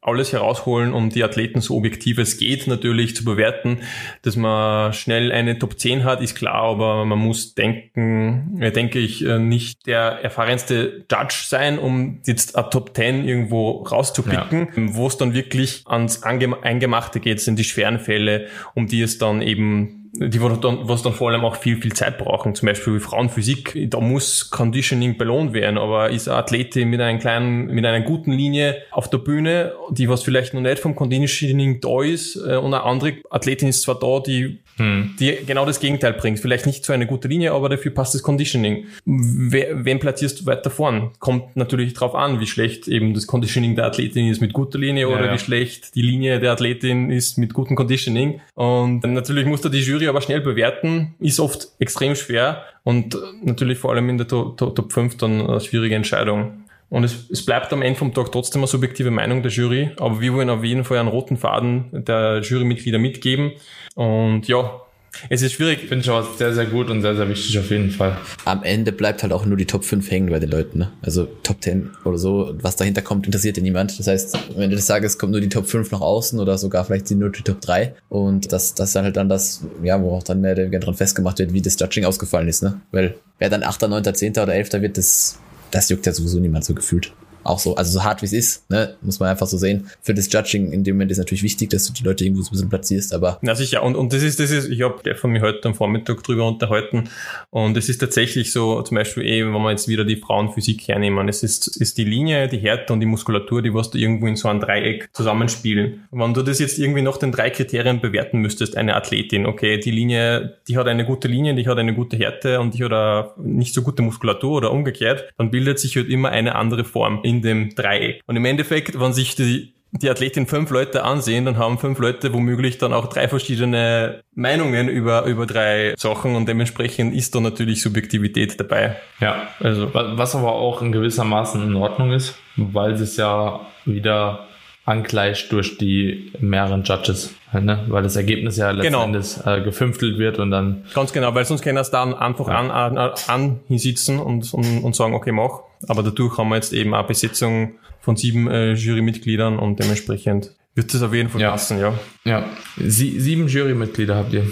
[0.00, 3.80] alles herausholen, um die Athleten so objektiv es geht natürlich zu bewerten.
[4.22, 8.98] Dass man schnell eine Top 10 hat, ist klar, aber man muss denken, äh, denke
[9.00, 14.68] ich, äh, nicht der erfahrenste Judge sein, um jetzt eine Top 10 irgendwo rauszupicken.
[14.74, 14.94] Ja.
[14.94, 19.42] Wo es dann wirklich ans Eingemachte geht, sind die schweren Fälle, um die es dann
[19.42, 22.54] eben die was dann, was dann vor allem auch viel, viel Zeit brauchen.
[22.54, 27.66] Zum Beispiel Frauenphysik, da muss Conditioning belohnt werden, aber ist eine Athletin mit einer kleinen,
[27.66, 32.02] mit einer guten Linie auf der Bühne, die was vielleicht noch nicht vom Conditioning da
[32.02, 35.14] ist, äh, und eine andere Athletin ist zwar da, die hm.
[35.18, 36.38] die genau das Gegenteil bringt.
[36.40, 38.86] Vielleicht nicht so eine gute Linie, aber dafür passt das Conditioning.
[39.04, 41.10] Wer, wen platzierst du weiter vorn?
[41.18, 45.02] Kommt natürlich drauf an, wie schlecht eben das Conditioning der Athletin ist mit guter Linie
[45.02, 45.34] ja, oder ja.
[45.34, 48.40] wie schlecht die Linie der Athletin ist mit gutem Conditioning.
[48.54, 53.78] Und natürlich muss da die Jury aber schnell bewerten, ist oft extrem schwer und natürlich
[53.78, 56.64] vor allem in der Top, Top 5 dann eine schwierige Entscheidung.
[56.90, 60.20] Und es, es bleibt am Ende vom Tag trotzdem eine subjektive Meinung der Jury, aber
[60.20, 63.52] wir wollen auf jeden Fall einen roten Faden der Jurymitglieder mitgeben.
[63.94, 64.80] Und ja,
[65.28, 65.80] Es ist schwierig.
[65.80, 68.16] Finde ich aber sehr, sehr gut und sehr, sehr wichtig auf jeden Fall.
[68.44, 70.78] Am Ende bleibt halt auch nur die Top 5 hängen bei den Leuten.
[70.78, 70.92] Ne?
[71.02, 72.54] Also Top 10 oder so.
[72.60, 73.98] Was dahinter kommt, interessiert ja niemand.
[73.98, 76.84] Das heißt, am Ende des Tages kommt nur die Top 5 nach außen oder sogar
[76.84, 77.94] vielleicht nur die Top 3.
[78.08, 81.38] Und das, das ist dann halt dann das, ja, wo auch dann mehr dran festgemacht
[81.38, 82.62] wird, wie das Judging ausgefallen ist.
[82.62, 82.80] Ne?
[82.92, 84.32] Weil wer dann 8., 9., 10.
[84.32, 84.72] oder 11.
[84.74, 85.38] wird, das,
[85.70, 87.12] das juckt ja sowieso niemand so gefühlt
[87.44, 89.88] auch so, also so hart wie es ist, ne, muss man einfach so sehen.
[90.02, 92.48] Für das Judging in dem Moment ist natürlich wichtig, dass du die Leute irgendwo so
[92.48, 93.38] ein bisschen platzierst, aber.
[93.42, 96.22] Na sicher, und, und das ist, das ist, ich habe von mir heute am Vormittag
[96.22, 97.08] drüber unterhalten
[97.50, 101.28] und es ist tatsächlich so, zum Beispiel eben, wenn wir jetzt wieder die Frauenphysik hernehmen,
[101.28, 104.36] es ist, ist die Linie, die Härte und die Muskulatur, die was du irgendwo in
[104.36, 106.04] so einem Dreieck zusammenspielen.
[106.10, 109.90] Wenn du das jetzt irgendwie nach den drei Kriterien bewerten müsstest, eine Athletin, okay, die
[109.90, 113.30] Linie, die hat eine gute Linie, die hat eine gute Härte und die hat eine
[113.36, 117.42] nicht so gute Muskulatur oder umgekehrt, dann bildet sich halt immer eine andere Form in
[117.42, 118.22] dem Dreieck.
[118.26, 122.32] Und im Endeffekt, wenn sich die, die Athletin fünf Leute ansehen, dann haben fünf Leute
[122.32, 127.82] womöglich dann auch drei verschiedene Meinungen über, über drei Sachen und dementsprechend ist da natürlich
[127.82, 128.96] Subjektivität dabei.
[129.20, 134.47] Ja, also was aber auch in gewisser Maßen in Ordnung ist, weil es ja wieder
[134.88, 137.84] angleicht durch die mehreren Judges, ne?
[137.88, 139.56] weil das Ergebnis ja letztendlich genau.
[139.56, 140.84] äh, gefünftelt wird und dann...
[140.94, 142.58] Ganz genau, weil sonst können das dann einfach ja.
[142.58, 145.60] an, an, an hinsitzen und, und, und sagen, okay, mach.
[145.86, 150.94] Aber dadurch haben wir jetzt eben eine Besetzung von sieben äh, Jurymitgliedern und dementsprechend wird
[150.94, 151.50] das auf jeden Fall ja.
[151.50, 151.92] passen, ja.
[152.24, 152.44] Ja,
[152.78, 154.46] Sie, sieben Jurymitglieder habt ihr.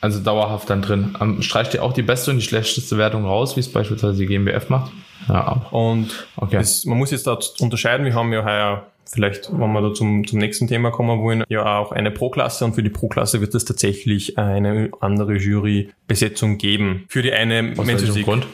[0.00, 1.16] Also dauerhaft dann drin.
[1.20, 4.26] Ähm, streicht ihr auch die beste und die schlechteste Wertung raus, wie es beispielsweise die
[4.26, 4.92] GmbF macht?
[5.28, 5.66] Ja.
[5.72, 6.56] Und okay.
[6.56, 10.26] es, man muss jetzt da unterscheiden, wir haben ja heuer vielleicht, wenn wir da zum,
[10.26, 13.64] zum nächsten Thema kommen wollen, ja auch eine Pro-Klasse und für die Pro-Klasse wird es
[13.64, 17.04] tatsächlich eine andere Jurybesetzung geben.
[17.08, 17.74] Für die eine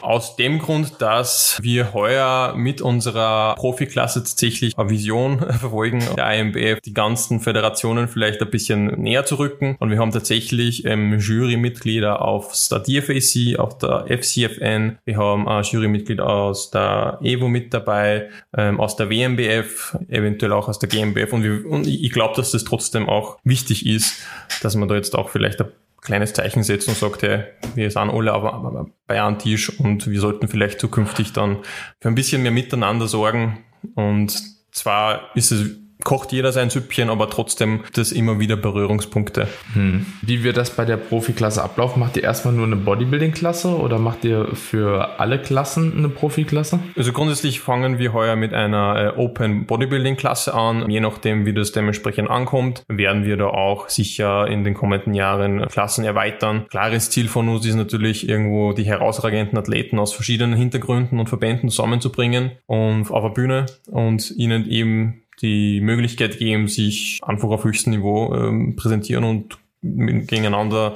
[0.01, 0.17] Aus?
[0.17, 6.81] Aus dem Grund, dass wir heuer mit unserer Profi-Klasse tatsächlich eine Vision verfolgen, der IMBF
[6.81, 12.21] die ganzen Föderationen vielleicht ein bisschen näher zu rücken und wir haben tatsächlich ähm, Jurymitglieder
[12.21, 18.29] auf der DFAC, auf der FCFN, wir haben ein Jurymitglied aus der EVO mit dabei,
[18.57, 21.33] ähm, aus der WMBF, eventuell eventuell auch aus der GmbF.
[21.33, 24.23] Und, wir, und ich glaube, dass das trotzdem auch wichtig ist,
[24.61, 27.43] dass man da jetzt auch vielleicht ein kleines Zeichen setzt und sagt, hey,
[27.75, 31.59] wir sind alle aber bei einem Tisch und wir sollten vielleicht zukünftig dann
[31.99, 33.63] für ein bisschen mehr Miteinander sorgen.
[33.95, 39.47] Und zwar ist es kocht jeder sein Süppchen, aber trotzdem das immer wieder Berührungspunkte.
[39.73, 40.05] Hm.
[40.21, 41.99] Wie wird das bei der Profiklasse ablaufen?
[41.99, 46.79] Macht ihr erstmal nur eine Bodybuilding-Klasse oder macht ihr für alle Klassen eine Profiklasse?
[46.95, 50.89] Also grundsätzlich fangen wir heuer mit einer äh, Open Bodybuilding-Klasse an.
[50.89, 55.67] Je nachdem, wie das dementsprechend ankommt, werden wir da auch sicher in den kommenden Jahren
[55.67, 56.65] Klassen erweitern.
[56.69, 61.69] Klares Ziel von uns ist natürlich irgendwo die herausragenden Athleten aus verschiedenen Hintergründen und Verbänden
[61.69, 67.93] zusammenzubringen und auf der Bühne und ihnen eben die Möglichkeit geben, sich einfach auf höchstem
[67.93, 70.95] Niveau ähm, präsentieren und gegeneinander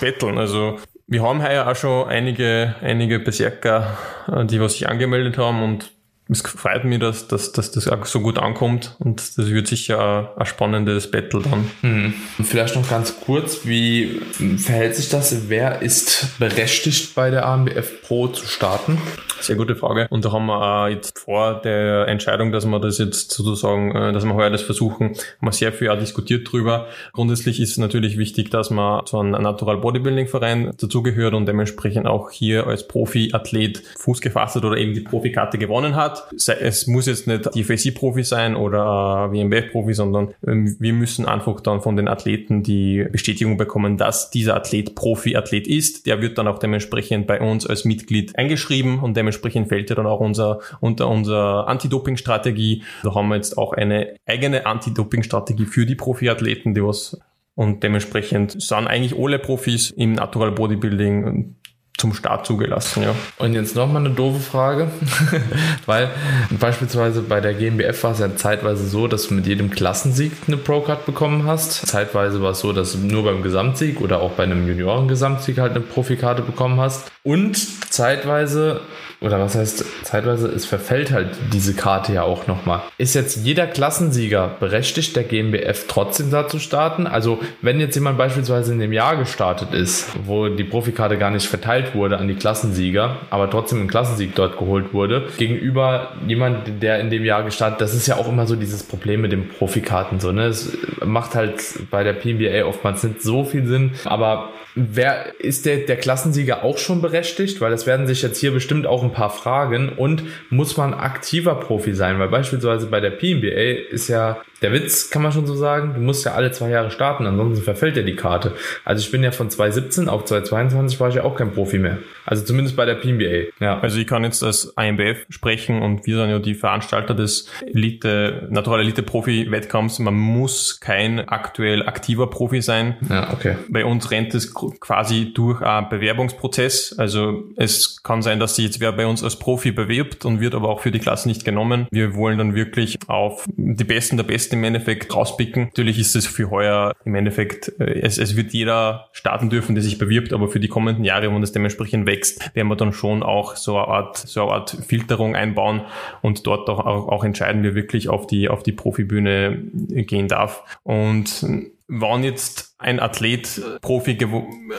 [0.00, 0.38] betteln.
[0.38, 5.62] Also wir haben heuer auch schon einige, einige Berserker, äh, die was sich angemeldet haben
[5.62, 5.92] und
[6.28, 10.32] es freut mich, dass, dass, dass das auch so gut ankommt und das wird sicher
[10.36, 11.70] ein, ein spannendes Battle dann.
[11.82, 12.14] Mhm.
[12.42, 14.20] Vielleicht noch ganz kurz, wie
[14.58, 15.48] verhält sich das?
[15.48, 19.00] Wer ist berechtigt bei der AMBF Pro zu starten?
[19.40, 20.08] Sehr gute Frage.
[20.10, 24.12] Und da haben wir auch jetzt vor der Entscheidung, dass wir das jetzt sozusagen, äh,
[24.12, 26.88] dass wir heuer das versuchen, haben wir sehr viel auch diskutiert drüber.
[27.12, 32.08] Grundsätzlich ist es natürlich wichtig, dass man zu einem Natural Bodybuilding Verein dazugehört und dementsprechend
[32.08, 37.06] auch hier als Profi-Athlet Fuß gefasst hat oder eben die Profikarte gewonnen hat es muss
[37.06, 42.08] jetzt nicht die FSI-Profi sein oder WMBF-Profi, sondern ähm, wir müssen einfach dann von den
[42.08, 46.06] Athleten die Bestätigung bekommen, dass dieser Athlet Profi-Athlet ist.
[46.06, 50.06] Der wird dann auch dementsprechend bei uns als Mitglied eingeschrieben und dementsprechend fällt er dann
[50.06, 52.82] auch unser, unter unserer Anti-Doping-Strategie.
[53.02, 57.18] Da haben wir jetzt auch eine eigene Anti-Doping-Strategie für die Profi-Athleten, die was
[57.56, 61.56] und dementsprechend sind eigentlich alle Profis im Natural Bodybuilding
[61.96, 63.14] zum Start zugelassen, ja.
[63.38, 64.88] Und jetzt nochmal eine doofe Frage,
[65.86, 66.10] weil
[66.50, 70.58] beispielsweise bei der GmbF war es ja zeitweise so, dass du mit jedem Klassensieg eine
[70.58, 71.86] Pro-Card bekommen hast.
[71.86, 75.72] Zeitweise war es so, dass du nur beim Gesamtsieg oder auch bei einem Junioren-Gesamtsieg halt
[75.72, 77.10] eine Profikarte bekommen hast.
[77.22, 77.56] Und
[77.90, 78.82] zeitweise
[79.20, 82.82] oder was heißt zeitweise, es verfällt halt diese Karte ja auch nochmal.
[82.98, 87.06] Ist jetzt jeder Klassensieger berechtigt, der GmbF trotzdem da zu starten?
[87.06, 91.46] Also wenn jetzt jemand beispielsweise in dem Jahr gestartet ist, wo die Profikarte gar nicht
[91.46, 97.00] verteilt wurde an die Klassensieger, aber trotzdem ein Klassensieg dort geholt wurde, gegenüber jemand, der
[97.00, 100.20] in dem Jahr gestartet, das ist ja auch immer so dieses Problem mit den Profikarten
[100.20, 100.46] so, ne?
[100.46, 105.78] Es macht halt bei der PNBA oftmals nicht so viel Sinn, aber wer ist der,
[105.78, 107.60] der Klassensieger auch schon berechtigt?
[107.60, 111.54] Weil es werden sich jetzt hier bestimmt auch ein paar Fragen und muss man aktiver
[111.54, 112.18] Profi sein?
[112.18, 116.00] Weil beispielsweise bei der PNBA ist ja der Witz kann man schon so sagen, du
[116.00, 118.54] musst ja alle zwei Jahre starten, ansonsten verfällt ja die Karte.
[118.84, 121.98] Also ich bin ja von 2017 auf 2022 war ich ja auch kein Profi mehr.
[122.24, 123.50] Also zumindest bei der PNBA.
[123.60, 123.78] Ja.
[123.80, 128.48] Also ich kann jetzt als IMBF sprechen und wir sind ja die Veranstalter des Elite,
[128.50, 129.98] Natural Elite Profi Wettkampfs.
[129.98, 132.96] Man muss kein aktuell aktiver Profi sein.
[133.08, 133.56] Ja, okay.
[133.68, 136.94] Bei uns rennt es quasi durch einen Bewerbungsprozess.
[136.98, 140.54] Also es kann sein, dass sich jetzt wer bei uns als Profi bewirbt und wird
[140.54, 141.86] aber auch für die Klasse nicht genommen.
[141.90, 145.64] Wir wollen dann wirklich auf die Besten der Besten im Endeffekt rauspicken.
[145.64, 149.82] Natürlich ist es für heuer im Endeffekt, äh, es, es wird jeder starten dürfen, der
[149.82, 153.22] sich bewirbt, aber für die kommenden Jahre, wenn es dementsprechend wächst, werden wir dann schon
[153.22, 155.82] auch so eine Art, so eine Art Filterung einbauen
[156.22, 160.64] und dort auch, auch, auch entscheiden, wer wirklich auf die, auf die Profibühne gehen darf.
[160.82, 161.44] Und
[161.88, 164.18] wann jetzt ein Athlet Profi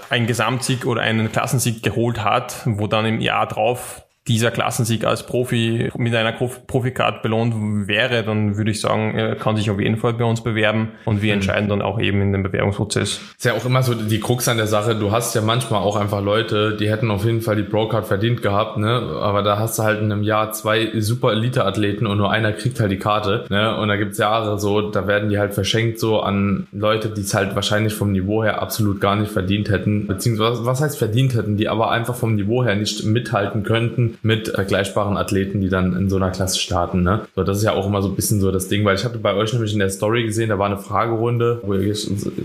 [0.09, 5.25] einen Gesamtsieg oder einen Klassensieg geholt hat, wo dann im Jahr drauf dieser Klassensieg als
[5.25, 9.97] Profi mit einer Profikarte belohnt wäre, dann würde ich sagen, er kann sich auf jeden
[9.97, 11.39] Fall bei uns bewerben und wir mhm.
[11.39, 13.21] entscheiden dann auch eben in dem Bewerbungsprozess.
[13.37, 15.95] Ist ja auch immer so die Krux an der Sache, du hast ja manchmal auch
[15.95, 18.89] einfach Leute, die hätten auf jeden Fall die Pro-Card verdient gehabt, ne?
[19.21, 22.79] aber da hast du halt in einem Jahr zwei super Elite-Athleten und nur einer kriegt
[22.79, 23.77] halt die Karte ne?
[23.77, 27.33] und da gibt's Jahre so, da werden die halt verschenkt so an Leute, die es
[27.33, 31.57] halt wahrscheinlich vom Niveau her absolut gar nicht verdient hätten, beziehungsweise was heißt verdient hätten,
[31.57, 36.09] die aber einfach vom Niveau her nicht mithalten könnten mit vergleichbaren Athleten, die dann in
[36.09, 37.03] so einer Klasse starten.
[37.03, 37.21] Ne?
[37.35, 39.17] So, das ist ja auch immer so ein bisschen so das Ding, weil ich hatte
[39.17, 41.95] bei euch nämlich in der Story gesehen, da war eine Fragerunde, wo ihr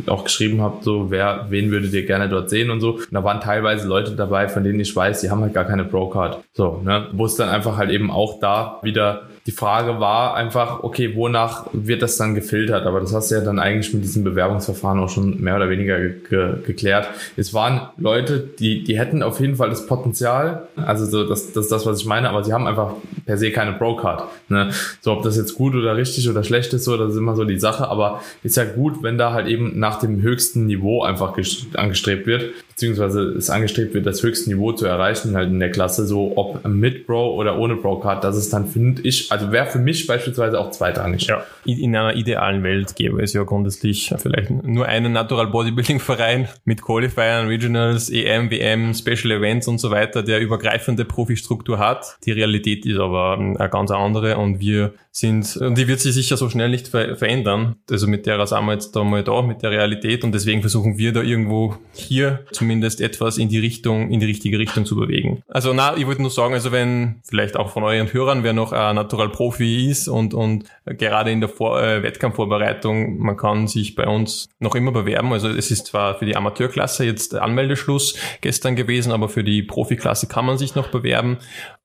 [0.06, 2.92] auch geschrieben habt, so wer, wen würdet ihr gerne dort sehen und so.
[2.92, 5.84] Und da waren teilweise Leute dabei, von denen ich weiß, die haben halt gar keine
[5.84, 6.38] Pro-Card.
[6.52, 7.08] So, ne?
[7.12, 11.66] Wo es dann einfach halt eben auch da wieder die Frage war einfach, okay, wonach
[11.72, 12.86] wird das dann gefiltert?
[12.86, 15.98] Aber das hast du ja dann eigentlich mit diesem Bewerbungsverfahren auch schon mehr oder weniger
[15.98, 17.08] ge ge geklärt.
[17.36, 21.64] Es waren Leute, die, die hätten auf jeden Fall das Potenzial, also so, das, das
[21.64, 22.94] ist das, was ich meine, aber sie haben einfach
[23.26, 24.24] per se keine Pro-Card.
[24.48, 24.70] Ne?
[25.00, 27.44] So, ob das jetzt gut oder richtig oder schlecht ist, so, das ist immer so
[27.44, 31.36] die Sache, aber ist ja gut, wenn da halt eben nach dem höchsten Niveau einfach
[31.74, 36.06] angestrebt wird, beziehungsweise es angestrebt wird, das höchste Niveau zu erreichen halt in der Klasse,
[36.06, 39.78] so ob mit Pro oder ohne Pro-Card, das ist dann, finde ich, also wäre für
[39.78, 41.26] mich beispielsweise auch zweitrangig.
[41.26, 41.44] Ja.
[41.64, 46.82] In einer idealen Welt gäbe es ja grundsätzlich vielleicht nur einen Natural Bodybuilding Verein mit
[46.82, 52.16] Qualifiern, Regionals, EM, WM, Special Events und so weiter, der übergreifende Profistruktur hat.
[52.24, 56.38] Die Realität ist aber eine ganz andere und wir sind, und die wird sich sicher
[56.38, 57.76] so schnell nicht ver verändern.
[57.90, 60.96] Also mit der sind wir jetzt da mal da, mit der Realität und deswegen versuchen
[60.96, 65.42] wir da irgendwo hier zumindest etwas in die Richtung, in die richtige Richtung zu bewegen.
[65.48, 68.72] Also na, ich wollte nur sagen, also wenn vielleicht auch von euren Hörern, wer noch
[68.72, 73.94] ein Natural Profi ist und, und gerade in der Vor äh, Wettkampfvorbereitung, man kann sich
[73.94, 75.30] bei uns noch immer bewerben.
[75.34, 80.26] Also es ist zwar für die Amateurklasse jetzt Anmeldeschluss gestern gewesen, aber für die Profiklasse
[80.26, 81.36] kann man sich noch bewerben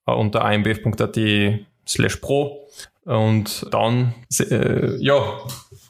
[0.06, 1.18] äh, unter ambf.at
[1.88, 2.67] slash pro
[3.08, 5.39] und dann, äh, ja,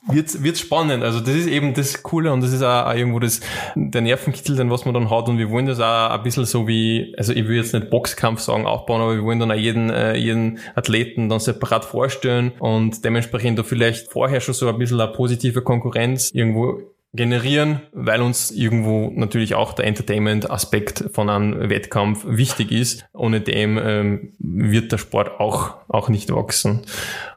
[0.07, 1.03] wird's, wird's spannend.
[1.03, 3.41] Also das ist eben das Coole und das ist auch, auch irgendwo das,
[3.75, 6.67] der Nervenkitzel, den was man dann hat und wir wollen das auch ein bisschen so
[6.67, 9.89] wie, also ich will jetzt nicht Boxkampf sagen, aufbauen, aber wir wollen dann auch jeden,
[9.89, 15.01] äh, jeden Athleten dann separat vorstellen und dementsprechend da vielleicht vorher schon so ein bisschen
[15.01, 16.81] eine positive Konkurrenz irgendwo
[17.13, 23.05] generieren, weil uns irgendwo natürlich auch der Entertainment-Aspekt von einem Wettkampf wichtig ist.
[23.13, 26.81] Ohne dem ähm, wird der Sport auch, auch nicht wachsen.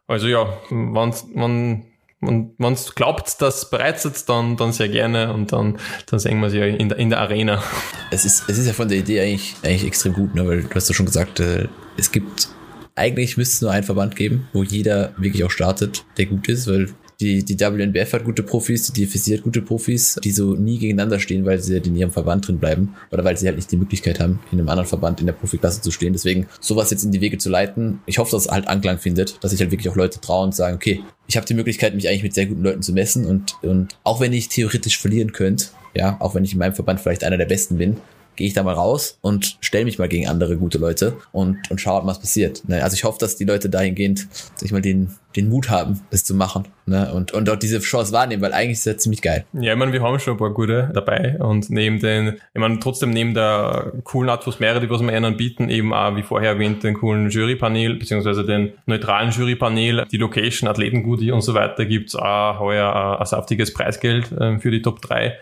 [0.07, 1.91] Also ja, wenn, wenn
[2.23, 6.41] und wenn es glaubt, dass bereits jetzt, dann, dann sehr gerne und dann, dann sehen
[6.41, 7.63] wir sie ja in der, in der Arena.
[8.11, 10.47] Es ist, es ist ja von der Idee eigentlich, eigentlich extrem gut, ne?
[10.47, 12.49] weil du hast ja schon gesagt, äh, es gibt,
[12.95, 16.67] eigentlich müsste es nur einen Verband geben, wo jeder wirklich auch startet, der gut ist,
[16.67, 20.79] weil die, die WNBF hat gute Profis, die DFC hat gute Profis, die so nie
[20.79, 23.71] gegeneinander stehen, weil sie halt in ihrem Verband drin bleiben oder weil sie halt nicht
[23.71, 26.13] die Möglichkeit haben, in einem anderen Verband in der Profiklasse zu stehen.
[26.13, 28.01] Deswegen sowas jetzt in die Wege zu leiten.
[28.07, 30.55] Ich hoffe, dass es halt Anklang findet, dass sich halt wirklich auch Leute trauen und
[30.55, 33.57] sagen, okay, ich habe die Möglichkeit, mich eigentlich mit sehr guten Leuten zu messen und,
[33.63, 37.25] und auch wenn ich theoretisch verlieren könnte, ja, auch wenn ich in meinem Verband vielleicht
[37.25, 37.99] einer der Besten bin,
[38.37, 41.81] gehe ich da mal raus und stelle mich mal gegen andere gute Leute und, und
[41.81, 42.67] schaue, was passiert.
[42.69, 42.83] Ne?
[42.83, 46.35] Also ich hoffe, dass die Leute dahingehend sich mal den, den Mut haben, das zu
[46.35, 47.13] machen ne?
[47.13, 49.45] und, und auch diese Chance wahrnehmen, weil eigentlich ist das ziemlich geil.
[49.53, 52.81] Ja, ich meine, wir haben schon ein paar gute dabei und neben den, ich meine,
[52.81, 56.95] trotzdem neben der coolen Atmosphäre, die wir ihnen bieten, eben auch, wie vorher erwähnt, den
[56.95, 63.19] coolen Jurypanel, beziehungsweise den neutralen Jurypanel, die Location, Athletengoodie und so weiter, gibt's auch heuer
[63.21, 65.39] ein saftiges Preisgeld äh, für die Top 3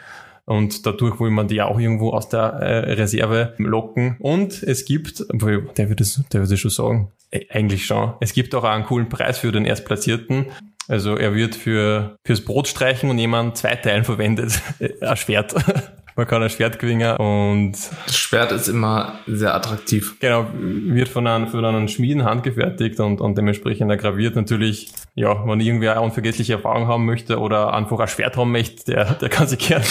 [0.48, 4.16] und dadurch will man die auch irgendwo aus der äh, Reserve locken.
[4.18, 8.32] Und es gibt, der wird es, der wird es schon sagen, äh, eigentlich schon, es
[8.32, 10.46] gibt auch einen coolen Preis für den Erstplatzierten.
[10.88, 14.60] Also er wird für fürs Brot streichen und jemand zwei Teilen verwendet.
[15.02, 15.54] Ein Schwert.
[16.18, 17.74] man kann ein Schwert gewinnen und
[18.06, 20.18] Das Schwert ist immer sehr attraktiv.
[20.18, 25.60] genau, wird von einem, von einem Schmieden handgefertigt und, und dementsprechend graviert natürlich, ja, wenn
[25.60, 29.46] irgendwer eine unvergessliche Erfahrung haben möchte oder einfach ein Schwert haben möchte, der, der kann
[29.46, 29.82] sich gern,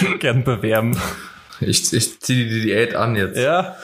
[0.18, 0.96] gern bewerben.
[1.60, 3.36] Ich, ich ziehe die Diät an jetzt.
[3.36, 3.76] Ja.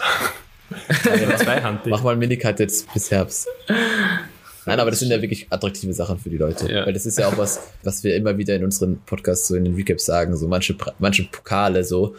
[1.39, 1.91] Zweihandig.
[1.91, 3.49] Mach mal Minicut jetzt bis Herbst.
[4.67, 6.71] Nein, aber das sind ja wirklich attraktive Sachen für die Leute.
[6.71, 6.85] Ja.
[6.85, 9.65] Weil das ist ja auch was, was wir immer wieder in unseren Podcasts so in
[9.65, 10.37] den Recaps sagen.
[10.37, 12.15] So manche, manche Pokale so,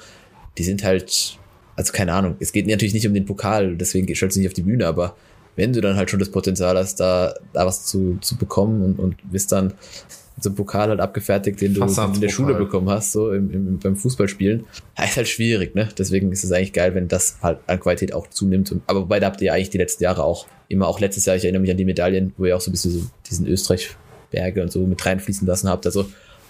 [0.58, 1.38] die sind halt,
[1.76, 2.38] also keine Ahnung.
[2.40, 5.16] Es geht natürlich nicht um den Pokal, deswegen stellst du nicht auf die Bühne, aber
[5.56, 8.98] wenn du dann halt schon das Potenzial hast, da, da was zu, zu bekommen und,
[8.98, 9.74] und bist dann
[10.42, 12.30] so einem Pokal halt abgefertigt, den du in der.
[12.30, 14.66] Schule bekommen hast, so im, im, beim Fußballspielen,
[14.98, 15.90] ja, ist halt schwierig, ne?
[15.98, 18.72] Deswegen ist es eigentlich geil, wenn das halt an Qualität auch zunimmt.
[18.72, 21.26] Und, aber wobei, da habt ihr ja eigentlich die letzten Jahre auch immer, auch letztes
[21.26, 23.48] Jahr, ich erinnere mich an die Medaillen, wo ihr auch so ein bisschen so diesen
[23.48, 25.86] Österreich-Berge und so mit reinfließen lassen habt.
[25.86, 26.06] Also,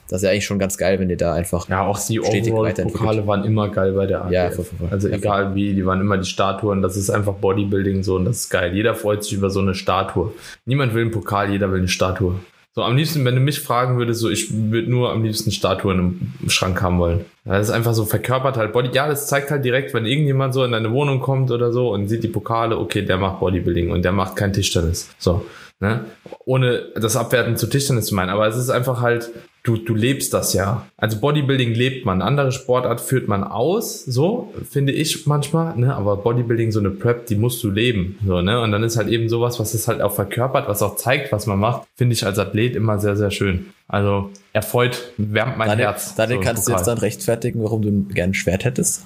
[0.09, 3.27] das ist ja eigentlich schon ganz geil, wenn ihr da einfach Ja, auch die Overall-Pokale
[3.27, 4.31] waren immer geil bei der ADF.
[4.31, 4.87] Ja, voll, voll, voll.
[4.89, 6.81] Also Ja, egal wie, die waren immer die Statuen.
[6.81, 8.73] Das ist einfach Bodybuilding so und das ist geil.
[8.73, 10.33] Jeder freut sich über so eine Statue.
[10.65, 12.39] Niemand will einen Pokal, jeder will eine Statue.
[12.75, 16.33] So, am liebsten, wenn du mich fragen würdest, so, ich würde nur am liebsten Statuen
[16.41, 17.25] im Schrank haben wollen.
[17.43, 18.91] Das ist einfach so verkörpert halt Body.
[18.93, 22.07] Ja, das zeigt halt direkt, wenn irgendjemand so in deine Wohnung kommt oder so und
[22.07, 25.09] sieht die Pokale, okay, der macht Bodybuilding und der macht kein Tischtennis.
[25.17, 25.45] So,
[25.79, 26.05] ne?
[26.45, 28.29] Ohne das Abwerten zu Tischtennis zu meinen.
[28.29, 29.31] Aber es ist einfach halt,
[29.63, 30.85] du, du lebst das ja.
[30.97, 32.21] Also Bodybuilding lebt man.
[32.21, 35.95] Andere Sportart führt man aus, so, finde ich manchmal, ne?
[35.95, 38.17] Aber Bodybuilding, so eine Prep, die musst du leben.
[38.25, 38.61] So, ne?
[38.61, 41.45] Und dann ist halt eben sowas, was es halt auch verkörpert, was auch zeigt, was
[41.45, 43.67] man macht, finde ich als Athlet immer sehr, sehr schön.
[43.87, 46.15] Also erfreut, wärmt mein Daniel, Herz.
[46.15, 49.05] Daniel so kannst du jetzt dann rechtfertigen, warum du gerne ein Schwert hättest,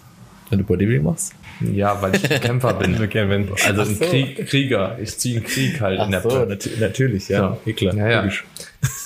[0.49, 1.33] wenn du Bodybuilding machst?
[1.61, 2.95] Ja, weil ich ein Kämpfer bin.
[3.03, 4.05] Okay, Also Ach ein so.
[4.05, 4.97] Krieg, Krieger.
[5.01, 6.49] Ich ziehe einen Krieg halt in der Prep.
[6.49, 7.57] natu natürlich, Ja.
[7.65, 7.93] Eh klar.
[7.95, 8.29] Ja, ja.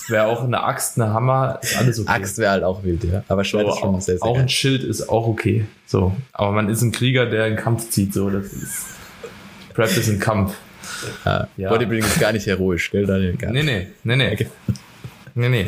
[0.10, 2.10] Wäre auch eine Axt, eine Hammer, ist alles okay.
[2.10, 3.24] Axt wäre halt auch wild, ja.
[3.28, 4.44] Aber So, Schwert ist schon auch, sehr, sehr auch geil.
[4.44, 5.66] ein Schild ist auch okay.
[5.86, 8.14] So, aber man ist ein Krieger, der einen Kampf zieht.
[8.14, 8.86] So, das ist
[9.74, 10.56] Prep ist ein Kampf.
[11.58, 11.70] Ja.
[11.70, 13.36] Bodybuilding ist gar nicht heroisch, gell, Daniel?
[13.36, 14.48] Gar Nee, nee, nee, nee.
[15.36, 15.66] Nee, nee.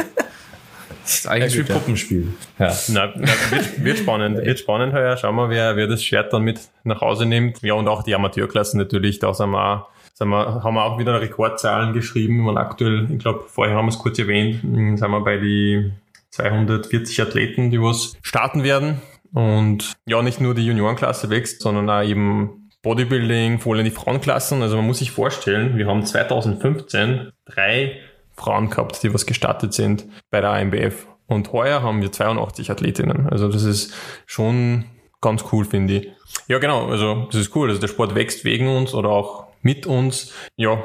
[1.09, 1.73] Das ist eigentlich Ja, wie.
[1.73, 2.27] Puppenspiel.
[2.59, 2.71] Ja.
[2.89, 5.17] Na, na, wird, wird spannend, wird spannend heuer.
[5.17, 7.63] Schauen wir, wer, wer das Schwert dann mit nach Hause nimmt.
[7.63, 11.19] Ja, und auch die Amateurklassen natürlich, da sind wir, sind wir, haben wir auch wieder
[11.19, 12.37] Rekordzahlen geschrieben.
[12.41, 15.91] Man aktuell, ich glaube, vorher haben wir es kurz erwähnt, mh, sind wir bei die
[16.29, 19.01] 240 Athleten, die was starten werden.
[19.33, 24.61] Und ja, nicht nur die Juniorenklasse wächst, sondern auch eben Bodybuilding, vor allem die Frauenklassen.
[24.61, 27.97] Also man muss sich vorstellen, wir haben 2015 drei
[28.39, 31.05] Frauen gehabt, die was gestartet sind bei der AMBF.
[31.27, 33.27] Und heuer haben wir 82 Athletinnen.
[33.29, 33.93] Also das ist
[34.25, 34.85] schon
[35.21, 36.07] ganz cool, finde ich.
[36.47, 36.87] Ja, genau.
[36.87, 37.69] Also das ist cool.
[37.69, 40.33] Also der Sport wächst wegen uns oder auch mit uns.
[40.55, 40.83] Ja.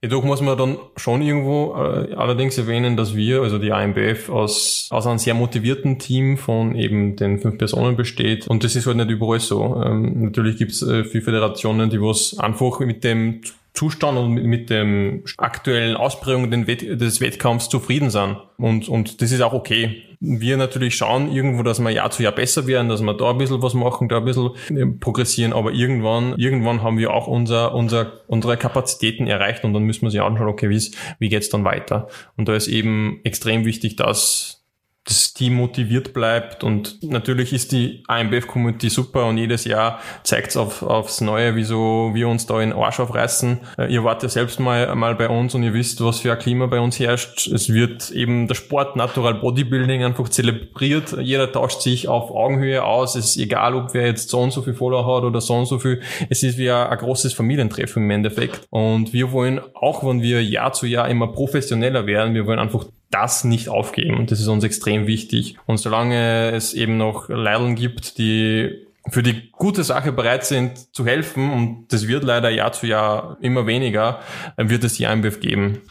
[0.00, 4.88] Jedoch muss man dann schon irgendwo äh, allerdings erwähnen, dass wir, also die AMBF, aus,
[4.90, 8.48] aus einem sehr motivierten Team von eben den fünf Personen besteht.
[8.48, 9.82] Und das ist halt nicht überall so.
[9.84, 13.42] Ähm, natürlich gibt es äh, viele Föderationen, die was einfach mit dem
[13.74, 18.36] Zustand und mit, dem aktuellen Ausprägung des Wettkampfs zufrieden sind.
[18.56, 20.02] Und, und das ist auch okay.
[20.20, 23.38] Wir natürlich schauen irgendwo, dass wir Jahr zu Jahr besser werden, dass wir da ein
[23.38, 27.74] bisschen was machen, da ein bisschen äh, progressieren, aber irgendwann, irgendwann haben wir auch unser,
[27.74, 30.80] unser, unsere Kapazitäten erreicht und dann müssen wir sich anschauen, okay, wie,
[31.18, 32.08] wie geht's dann weiter?
[32.36, 34.63] Und da ist eben extrem wichtig, dass
[35.04, 40.82] das Team motiviert bleibt und natürlich ist die AMBF-Community super und jedes Jahr zeigt's auf,
[40.82, 43.60] aufs Neue, wieso wir uns da in Arsch aufreißen.
[43.78, 46.38] Äh, Ihr wart ja selbst mal, mal bei uns und ihr wisst, was für ein
[46.38, 47.46] Klima bei uns herrscht.
[47.48, 51.16] Es wird eben der Sport Natural Bodybuilding einfach zelebriert.
[51.20, 53.14] Jeder tauscht sich auf Augenhöhe aus.
[53.14, 55.66] Es ist egal, ob wer jetzt so und so viel Follower hat oder so und
[55.66, 56.00] so viel.
[56.30, 58.66] Es ist wie ein, ein großes Familientreffen im Endeffekt.
[58.70, 62.86] Und wir wollen, auch wenn wir Jahr zu Jahr immer professioneller werden, wir wollen einfach
[63.14, 64.18] das nicht aufgeben.
[64.18, 65.56] Und das ist uns extrem wichtig.
[65.66, 71.04] Und solange es eben noch Leideln gibt, die für die gute Sache bereit sind zu
[71.06, 74.20] helfen, und das wird leider Jahr zu Jahr immer weniger,
[74.56, 75.82] dann wird es die IMBF geben.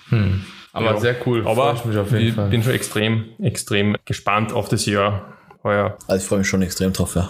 [0.73, 0.99] Aber Ja.
[0.99, 1.47] sehr cool.
[1.47, 2.49] Aber ich mich auf jeden ich Fall.
[2.49, 5.97] bin schon extrem, extrem gespannt auf das Jahr heuer.
[6.07, 7.29] Also ich freue mich schon extrem drauf, ja.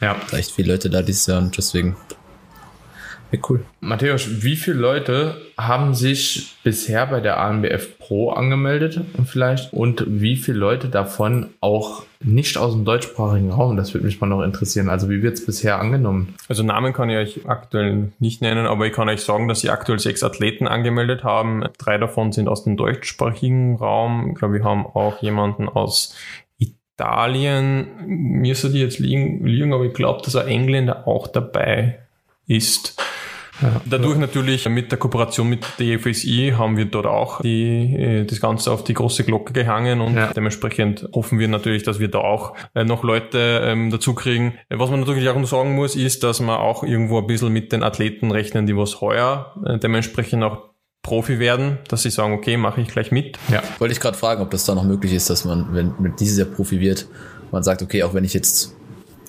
[0.00, 0.16] ja.
[0.32, 1.96] Echt viele Leute da dieses Jahr und deswegen.
[3.34, 3.64] Ja, cool.
[3.80, 10.36] Matthäus, wie viele Leute haben sich bisher bei der ANBF Pro angemeldet vielleicht und wie
[10.36, 13.76] viele Leute davon auch nicht aus dem deutschsprachigen Raum?
[13.76, 14.88] Das würde mich mal noch interessieren.
[14.88, 16.34] Also wie wird es bisher angenommen?
[16.48, 19.70] Also Namen kann ich euch aktuell nicht nennen, aber ich kann euch sagen, dass sie
[19.70, 21.64] aktuell sechs Athleten angemeldet haben.
[21.78, 24.30] Drei davon sind aus dem deutschsprachigen Raum.
[24.30, 26.14] Ich glaube, wir haben auch jemanden aus
[26.58, 27.88] Italien.
[28.06, 31.98] Mir soll die jetzt liegen, liegen aber ich glaube, dass ein Engländer auch dabei
[32.46, 33.00] ist.
[33.62, 33.80] Ja.
[33.84, 38.40] Dadurch natürlich mit der Kooperation mit der FSI haben wir dort auch die, äh, das
[38.40, 40.32] Ganze auf die große Glocke gehangen und ja.
[40.32, 44.54] dementsprechend hoffen wir natürlich, dass wir da auch äh, noch Leute ähm, dazu kriegen.
[44.70, 47.72] Was man natürlich auch noch sagen muss, ist, dass man auch irgendwo ein bisschen mit
[47.72, 52.56] den Athleten rechnen, die was heuer äh, dementsprechend auch Profi werden, dass sie sagen, okay,
[52.56, 53.38] mache ich gleich mit.
[53.52, 53.62] Ja.
[53.78, 56.38] Wollte ich gerade fragen, ob das da noch möglich ist, dass man, wenn mit dieses
[56.38, 57.06] Jahr Profi wird,
[57.52, 58.74] man sagt, okay, auch wenn ich jetzt,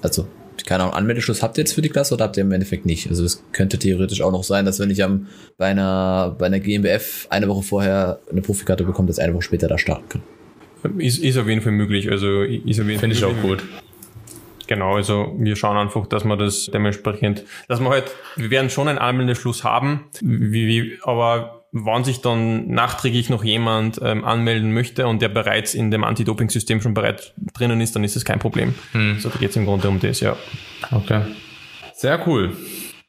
[0.01, 0.25] also
[0.65, 3.09] keine Ahnung, Anmeldeschluss habt ihr jetzt für die Klasse oder habt ihr im Endeffekt nicht?
[3.09, 5.27] Also es könnte theoretisch auch noch sein, dass wenn ich am
[5.57, 9.43] bei einer bei einer GmbF eine Woche vorher eine Profikarte bekomme, dass ich eine Woche
[9.43, 10.21] später da starten kann.
[10.99, 12.11] Ist, ist auf jeden Fall möglich.
[12.11, 13.63] Also ist auf jeden Finde ich auch gut.
[14.67, 18.87] Genau, also wir schauen einfach, dass wir das dementsprechend, dass wir halt, wir werden schon
[18.87, 25.07] einen Anmeldeschluss haben, wie, wie, aber wann sich dann nachträglich noch jemand ähm, anmelden möchte
[25.07, 28.73] und der bereits in dem Anti-Doping-System schon bereits drinnen ist, dann ist das kein Problem.
[28.93, 29.19] Hm.
[29.21, 30.37] Da geht es im Grunde um das, ja.
[30.89, 31.23] Okay.
[31.93, 32.55] Sehr cool.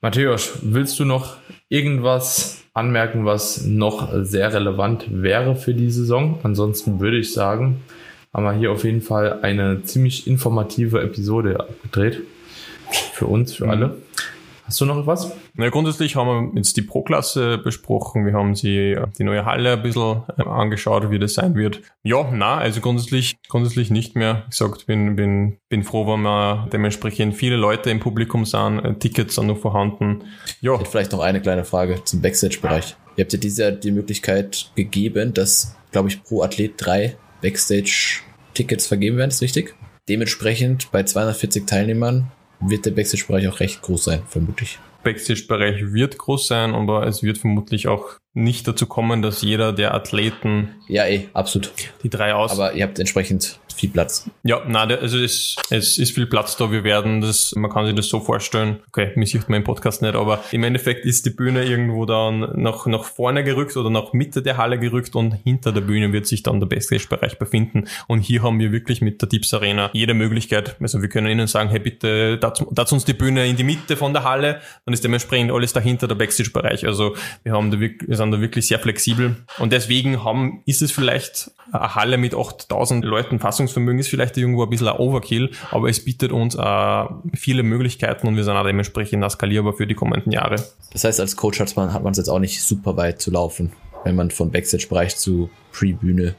[0.01, 1.37] Matthäus, willst du noch
[1.69, 6.41] irgendwas anmerken, was noch sehr relevant wäre für die Saison?
[6.43, 7.83] Ansonsten würde ich sagen,
[8.35, 12.23] haben wir hier auf jeden Fall eine ziemlich informative Episode abgedreht.
[13.13, 13.71] Für uns, für mhm.
[13.71, 13.97] alle.
[14.65, 15.31] Hast du noch was?
[15.59, 18.27] Na, grundsätzlich haben wir jetzt die Pro-Klasse besprochen.
[18.27, 21.81] Wir haben sie die neue Halle ein bisschen äh, angeschaut, wie das sein wird.
[22.03, 24.45] Ja, na, also grundsätzlich, grundsätzlich nicht mehr.
[24.51, 28.81] Ich gesagt, bin, bin, bin froh, wenn wir dementsprechend viele Leute im Publikum sind.
[28.81, 30.25] Äh, Tickets sind noch vorhanden.
[30.61, 30.79] Ja.
[30.79, 32.95] Vielleicht noch eine kleine Frage zum Backstage-Bereich.
[33.17, 38.87] Ihr habt ja dieses Jahr die Möglichkeit gegeben, dass, glaube ich, pro Athlet drei Backstage-Tickets
[38.87, 39.31] vergeben werden.
[39.31, 39.75] Ist richtig?
[40.07, 42.31] Dementsprechend bei 240 Teilnehmern
[42.61, 44.79] wird der Backstage-Bereich auch recht groß sein, vermutlich.
[45.07, 49.95] Backstage-Bereich wird groß sein, aber es wird vermutlich auch nicht dazu kommen, dass jeder der
[49.95, 50.75] Athleten.
[50.89, 51.71] Ja, eh, absolut.
[52.03, 52.51] Die drei aus.
[52.51, 54.29] Aber ihr habt entsprechend viel Platz.
[54.43, 56.71] Ja, na, also es, es ist viel Platz da.
[56.71, 58.81] Wir werden das, man kann sich das so vorstellen.
[58.89, 62.87] Okay, mich sieht im Podcast nicht, aber im Endeffekt ist die Bühne irgendwo dann nach,
[62.87, 66.43] nach vorne gerückt oder nach Mitte der Halle gerückt und hinter der Bühne wird sich
[66.43, 67.85] dann der Backstage-Bereich befinden.
[68.07, 70.77] Und hier haben wir wirklich mit der Tips Arena jede Möglichkeit.
[70.81, 74.13] Also wir können ihnen sagen, hey, bitte, dazu uns die Bühne in die Mitte von
[74.13, 74.61] der Halle.
[74.85, 76.87] Dann ist dementsprechend alles dahinter der Backstage-Bereich.
[76.87, 77.15] Also
[77.45, 79.37] wir haben da, wir sind da wirklich sehr flexibel.
[79.59, 84.63] Und deswegen haben, ist es vielleicht eine Halle mit 8000 Leuten Fassungsvermögen ist vielleicht irgendwo
[84.63, 87.05] ein bisschen ein Overkill, aber es bietet uns äh,
[87.35, 90.57] viele Möglichkeiten und wir sind auch dementsprechend skalierbar für die kommenden Jahre.
[90.93, 93.73] Das heißt, als Coach hat man, es jetzt auch nicht super weit zu laufen,
[94.05, 96.37] wenn man von Backstage-Bereich zu Pre-Bühne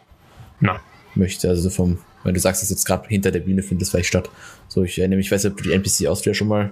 [1.15, 1.49] möchte.
[1.49, 4.29] Also vom, wenn du sagst, dass jetzt gerade hinter der Bühne findet es vielleicht statt.
[4.67, 6.71] So, ich erinnere mich, ich weiß nicht, ob du die NPC Austria schon mal,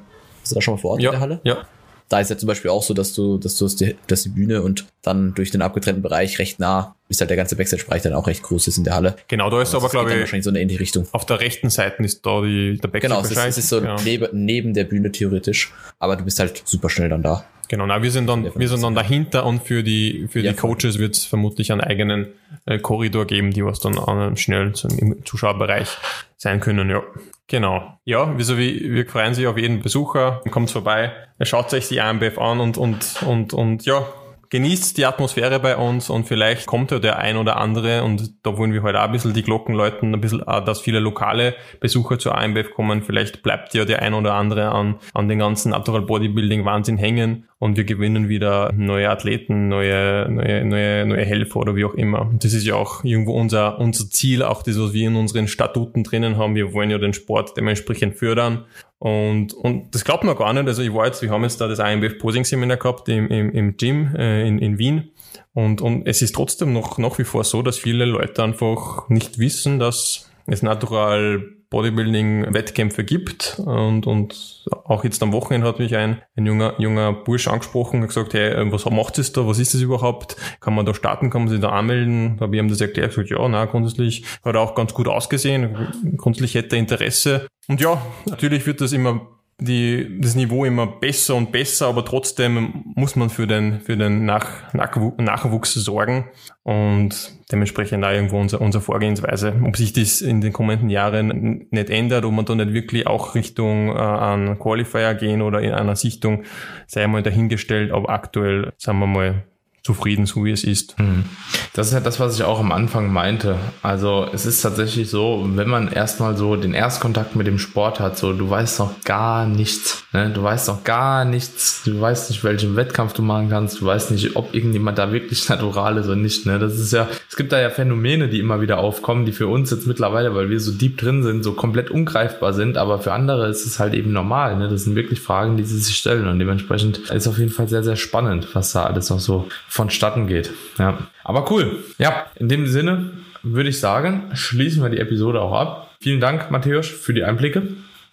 [0.49, 1.41] du da schon mal vor Ort ja, in der Halle?
[1.43, 1.68] Ja,
[2.10, 4.62] da ist ja zum Beispiel auch so, dass du, dass du die, dass die Bühne
[4.62, 8.28] und dann durch den abgetrennten Bereich recht nah, ist halt der ganze Backstage-Bereich dann auch
[8.28, 9.16] recht groß ist in der Halle.
[9.28, 11.08] Genau, da ist aber, glaube ich, wahrscheinlich so eine ähnliche Richtung.
[11.12, 13.01] Auf der rechten Seite ist da die, der Backstage-Bereich.
[13.01, 13.95] Genau, es ist, es ist so ja.
[14.03, 17.45] neben, neben der Bühne theoretisch, aber du bist halt super schnell dann da.
[17.68, 20.58] Genau, na, wir sind dann, wir sind dann dahinter und für die, für ja, die
[20.58, 22.28] Coaches wird es vermutlich einen eigenen
[22.66, 25.89] äh, Korridor geben, die was dann an, schnell zum, im Zuschauerbereich
[26.38, 27.01] sein können, ja.
[27.48, 28.00] Genau.
[28.06, 30.41] Ja, wieso wie, wir freuen sich auf jeden Besucher.
[30.50, 34.06] Kommt vorbei, schaut euch die AMBF an und, und, und, und ja,
[34.50, 38.58] genießt die Atmosphäre bei uns und vielleicht kommt ja der ein oder andere und da
[38.58, 42.18] wollen wir heute auch ein bisschen die Glocken läuten, ein bisschen, dass viele lokale Besucher
[42.20, 43.04] zur AMBF kommen.
[43.04, 47.50] Vielleicht bleibt ja der ein oder andere an, an den ganzen Natural Bodybuilding Wahnsinn hängen
[47.66, 52.32] und wir gewinnen wieder neue Athleten, neue, neue, neue, neue Helfer oder wie auch immer.
[52.39, 56.03] Das ist ja auch irgendwo unser, unser Ziel, auch das, was wir in unseren Statuten
[56.03, 56.53] drinnen haben.
[56.53, 58.66] Wir wollen ja den Sport dementsprechend fördern.
[58.99, 60.68] Und, und das glaubt man gar nicht.
[60.68, 63.51] Also ich war jetzt, wir haben jetzt da das IMBF Posing Seminar gehabt im, im,
[63.51, 65.09] im Gym äh, in, in Wien.
[65.53, 69.39] Und, und es ist trotzdem noch, nach wie vor so, dass viele Leute einfach nicht
[69.39, 73.59] wissen, dass es natural Bodybuilding-Wettkämpfe gibt.
[73.66, 78.07] Und, und auch jetzt am Wochenende hat mich ein, ein junger, junger Bursch angesprochen und
[78.07, 79.47] gesagt, hey, äh, was macht es da?
[79.47, 80.36] Was ist das überhaupt?
[80.59, 81.30] Kann man da starten?
[81.30, 82.38] Kann man sich da anmelden?
[82.38, 83.09] Da ich ihm das erklärt.
[83.09, 85.76] gesagt, ja, na, grundsätzlich hat er auch ganz gut ausgesehen.
[86.18, 87.47] Grundsätzlich hätte er Interesse.
[87.68, 92.84] Und ja, natürlich wird das immer die, das Niveau immer besser und besser, aber trotzdem
[92.95, 96.26] muss man für den, für den Nach, Nachwuchs sorgen
[96.64, 99.53] und dementsprechend auch irgendwo unser, unsere Vorgehensweise.
[99.64, 103.34] Ob sich das in den kommenden Jahren nicht ändert, ob man da nicht wirklich auch
[103.36, 106.43] Richtung äh, an Qualifier gehen oder in einer Sichtung,
[106.88, 109.43] sei mal dahingestellt, aber aktuell, sagen wir mal,
[109.86, 110.98] zufrieden, so wie es ist.
[110.98, 111.26] Mhm.
[111.74, 113.58] Das ist ja das, was ich auch am Anfang meinte.
[113.84, 118.18] Also es ist tatsächlich so, wenn man erstmal so den Erstkontakt mit dem Sport hat,
[118.18, 120.04] so du weißt noch gar nichts.
[120.12, 120.32] Ne?
[120.34, 121.84] Du weißt noch gar nichts.
[121.86, 123.80] Du weißt nicht, welchen Wettkampf du machen kannst.
[123.80, 126.48] Du weißt nicht, ob irgendjemand da wirklich natural ist oder nicht.
[126.48, 126.58] Ne?
[126.58, 129.70] Das ist ja, es gibt da ja Phänomene, die immer wieder aufkommen, die für uns
[129.70, 132.78] jetzt mittlerweile, weil wir so deep drin sind, so komplett ungreifbar sind.
[132.78, 134.58] Aber für andere ist es halt eben normal.
[134.58, 134.68] Ne?
[134.68, 136.28] Das sind wirklich Fragen, die sie sich stellen.
[136.28, 140.26] Und dementsprechend ist auf jeden Fall sehr, sehr spannend, was da alles noch so vonstatten
[140.28, 140.51] geht.
[140.80, 140.99] Ja.
[141.26, 141.84] Aber cool.
[141.97, 143.11] Ja, in dem Sinne
[143.43, 145.91] würde ich sagen, schließen wir die Episode auch ab.
[145.99, 147.67] Vielen Dank, Matthäus, für die Einblicke.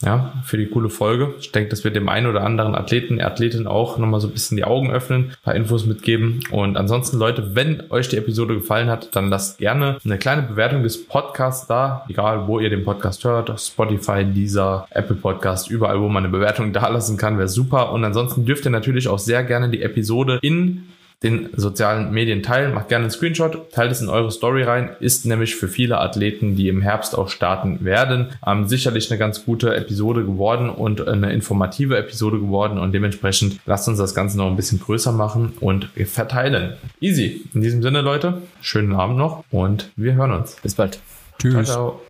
[0.04, 1.32] Ja, für die coole Folge.
[1.38, 4.56] Ich denke, das wird dem einen oder anderen Athleten, Athletin auch nochmal so ein bisschen
[4.56, 6.40] die Augen öffnen, ein paar Infos mitgeben.
[6.50, 10.82] Und ansonsten, Leute, wenn euch die Episode gefallen hat, dann lasst gerne eine kleine Bewertung
[10.82, 16.08] des Podcasts da, egal wo ihr den Podcast hört, Spotify, dieser Apple Podcast, überall, wo
[16.08, 17.92] man eine Bewertung da lassen kann, wäre super.
[17.92, 20.88] Und ansonsten dürft ihr natürlich auch sehr gerne die Episode in
[21.22, 22.74] den sozialen Medien teilen.
[22.74, 24.90] Macht gerne einen Screenshot, teilt es in eure Story rein.
[25.00, 29.44] Ist nämlich für viele Athleten, die im Herbst auch starten werden, ähm, sicherlich eine ganz
[29.44, 32.78] gute Episode geworden und eine informative Episode geworden.
[32.78, 36.74] Und dementsprechend lasst uns das Ganze noch ein bisschen größer machen und verteilen.
[37.00, 37.42] Easy.
[37.54, 40.56] In diesem Sinne, Leute, schönen Abend noch und wir hören uns.
[40.62, 41.00] Bis bald.
[41.38, 41.52] Tschüss.
[41.52, 42.02] Ciao, ciao.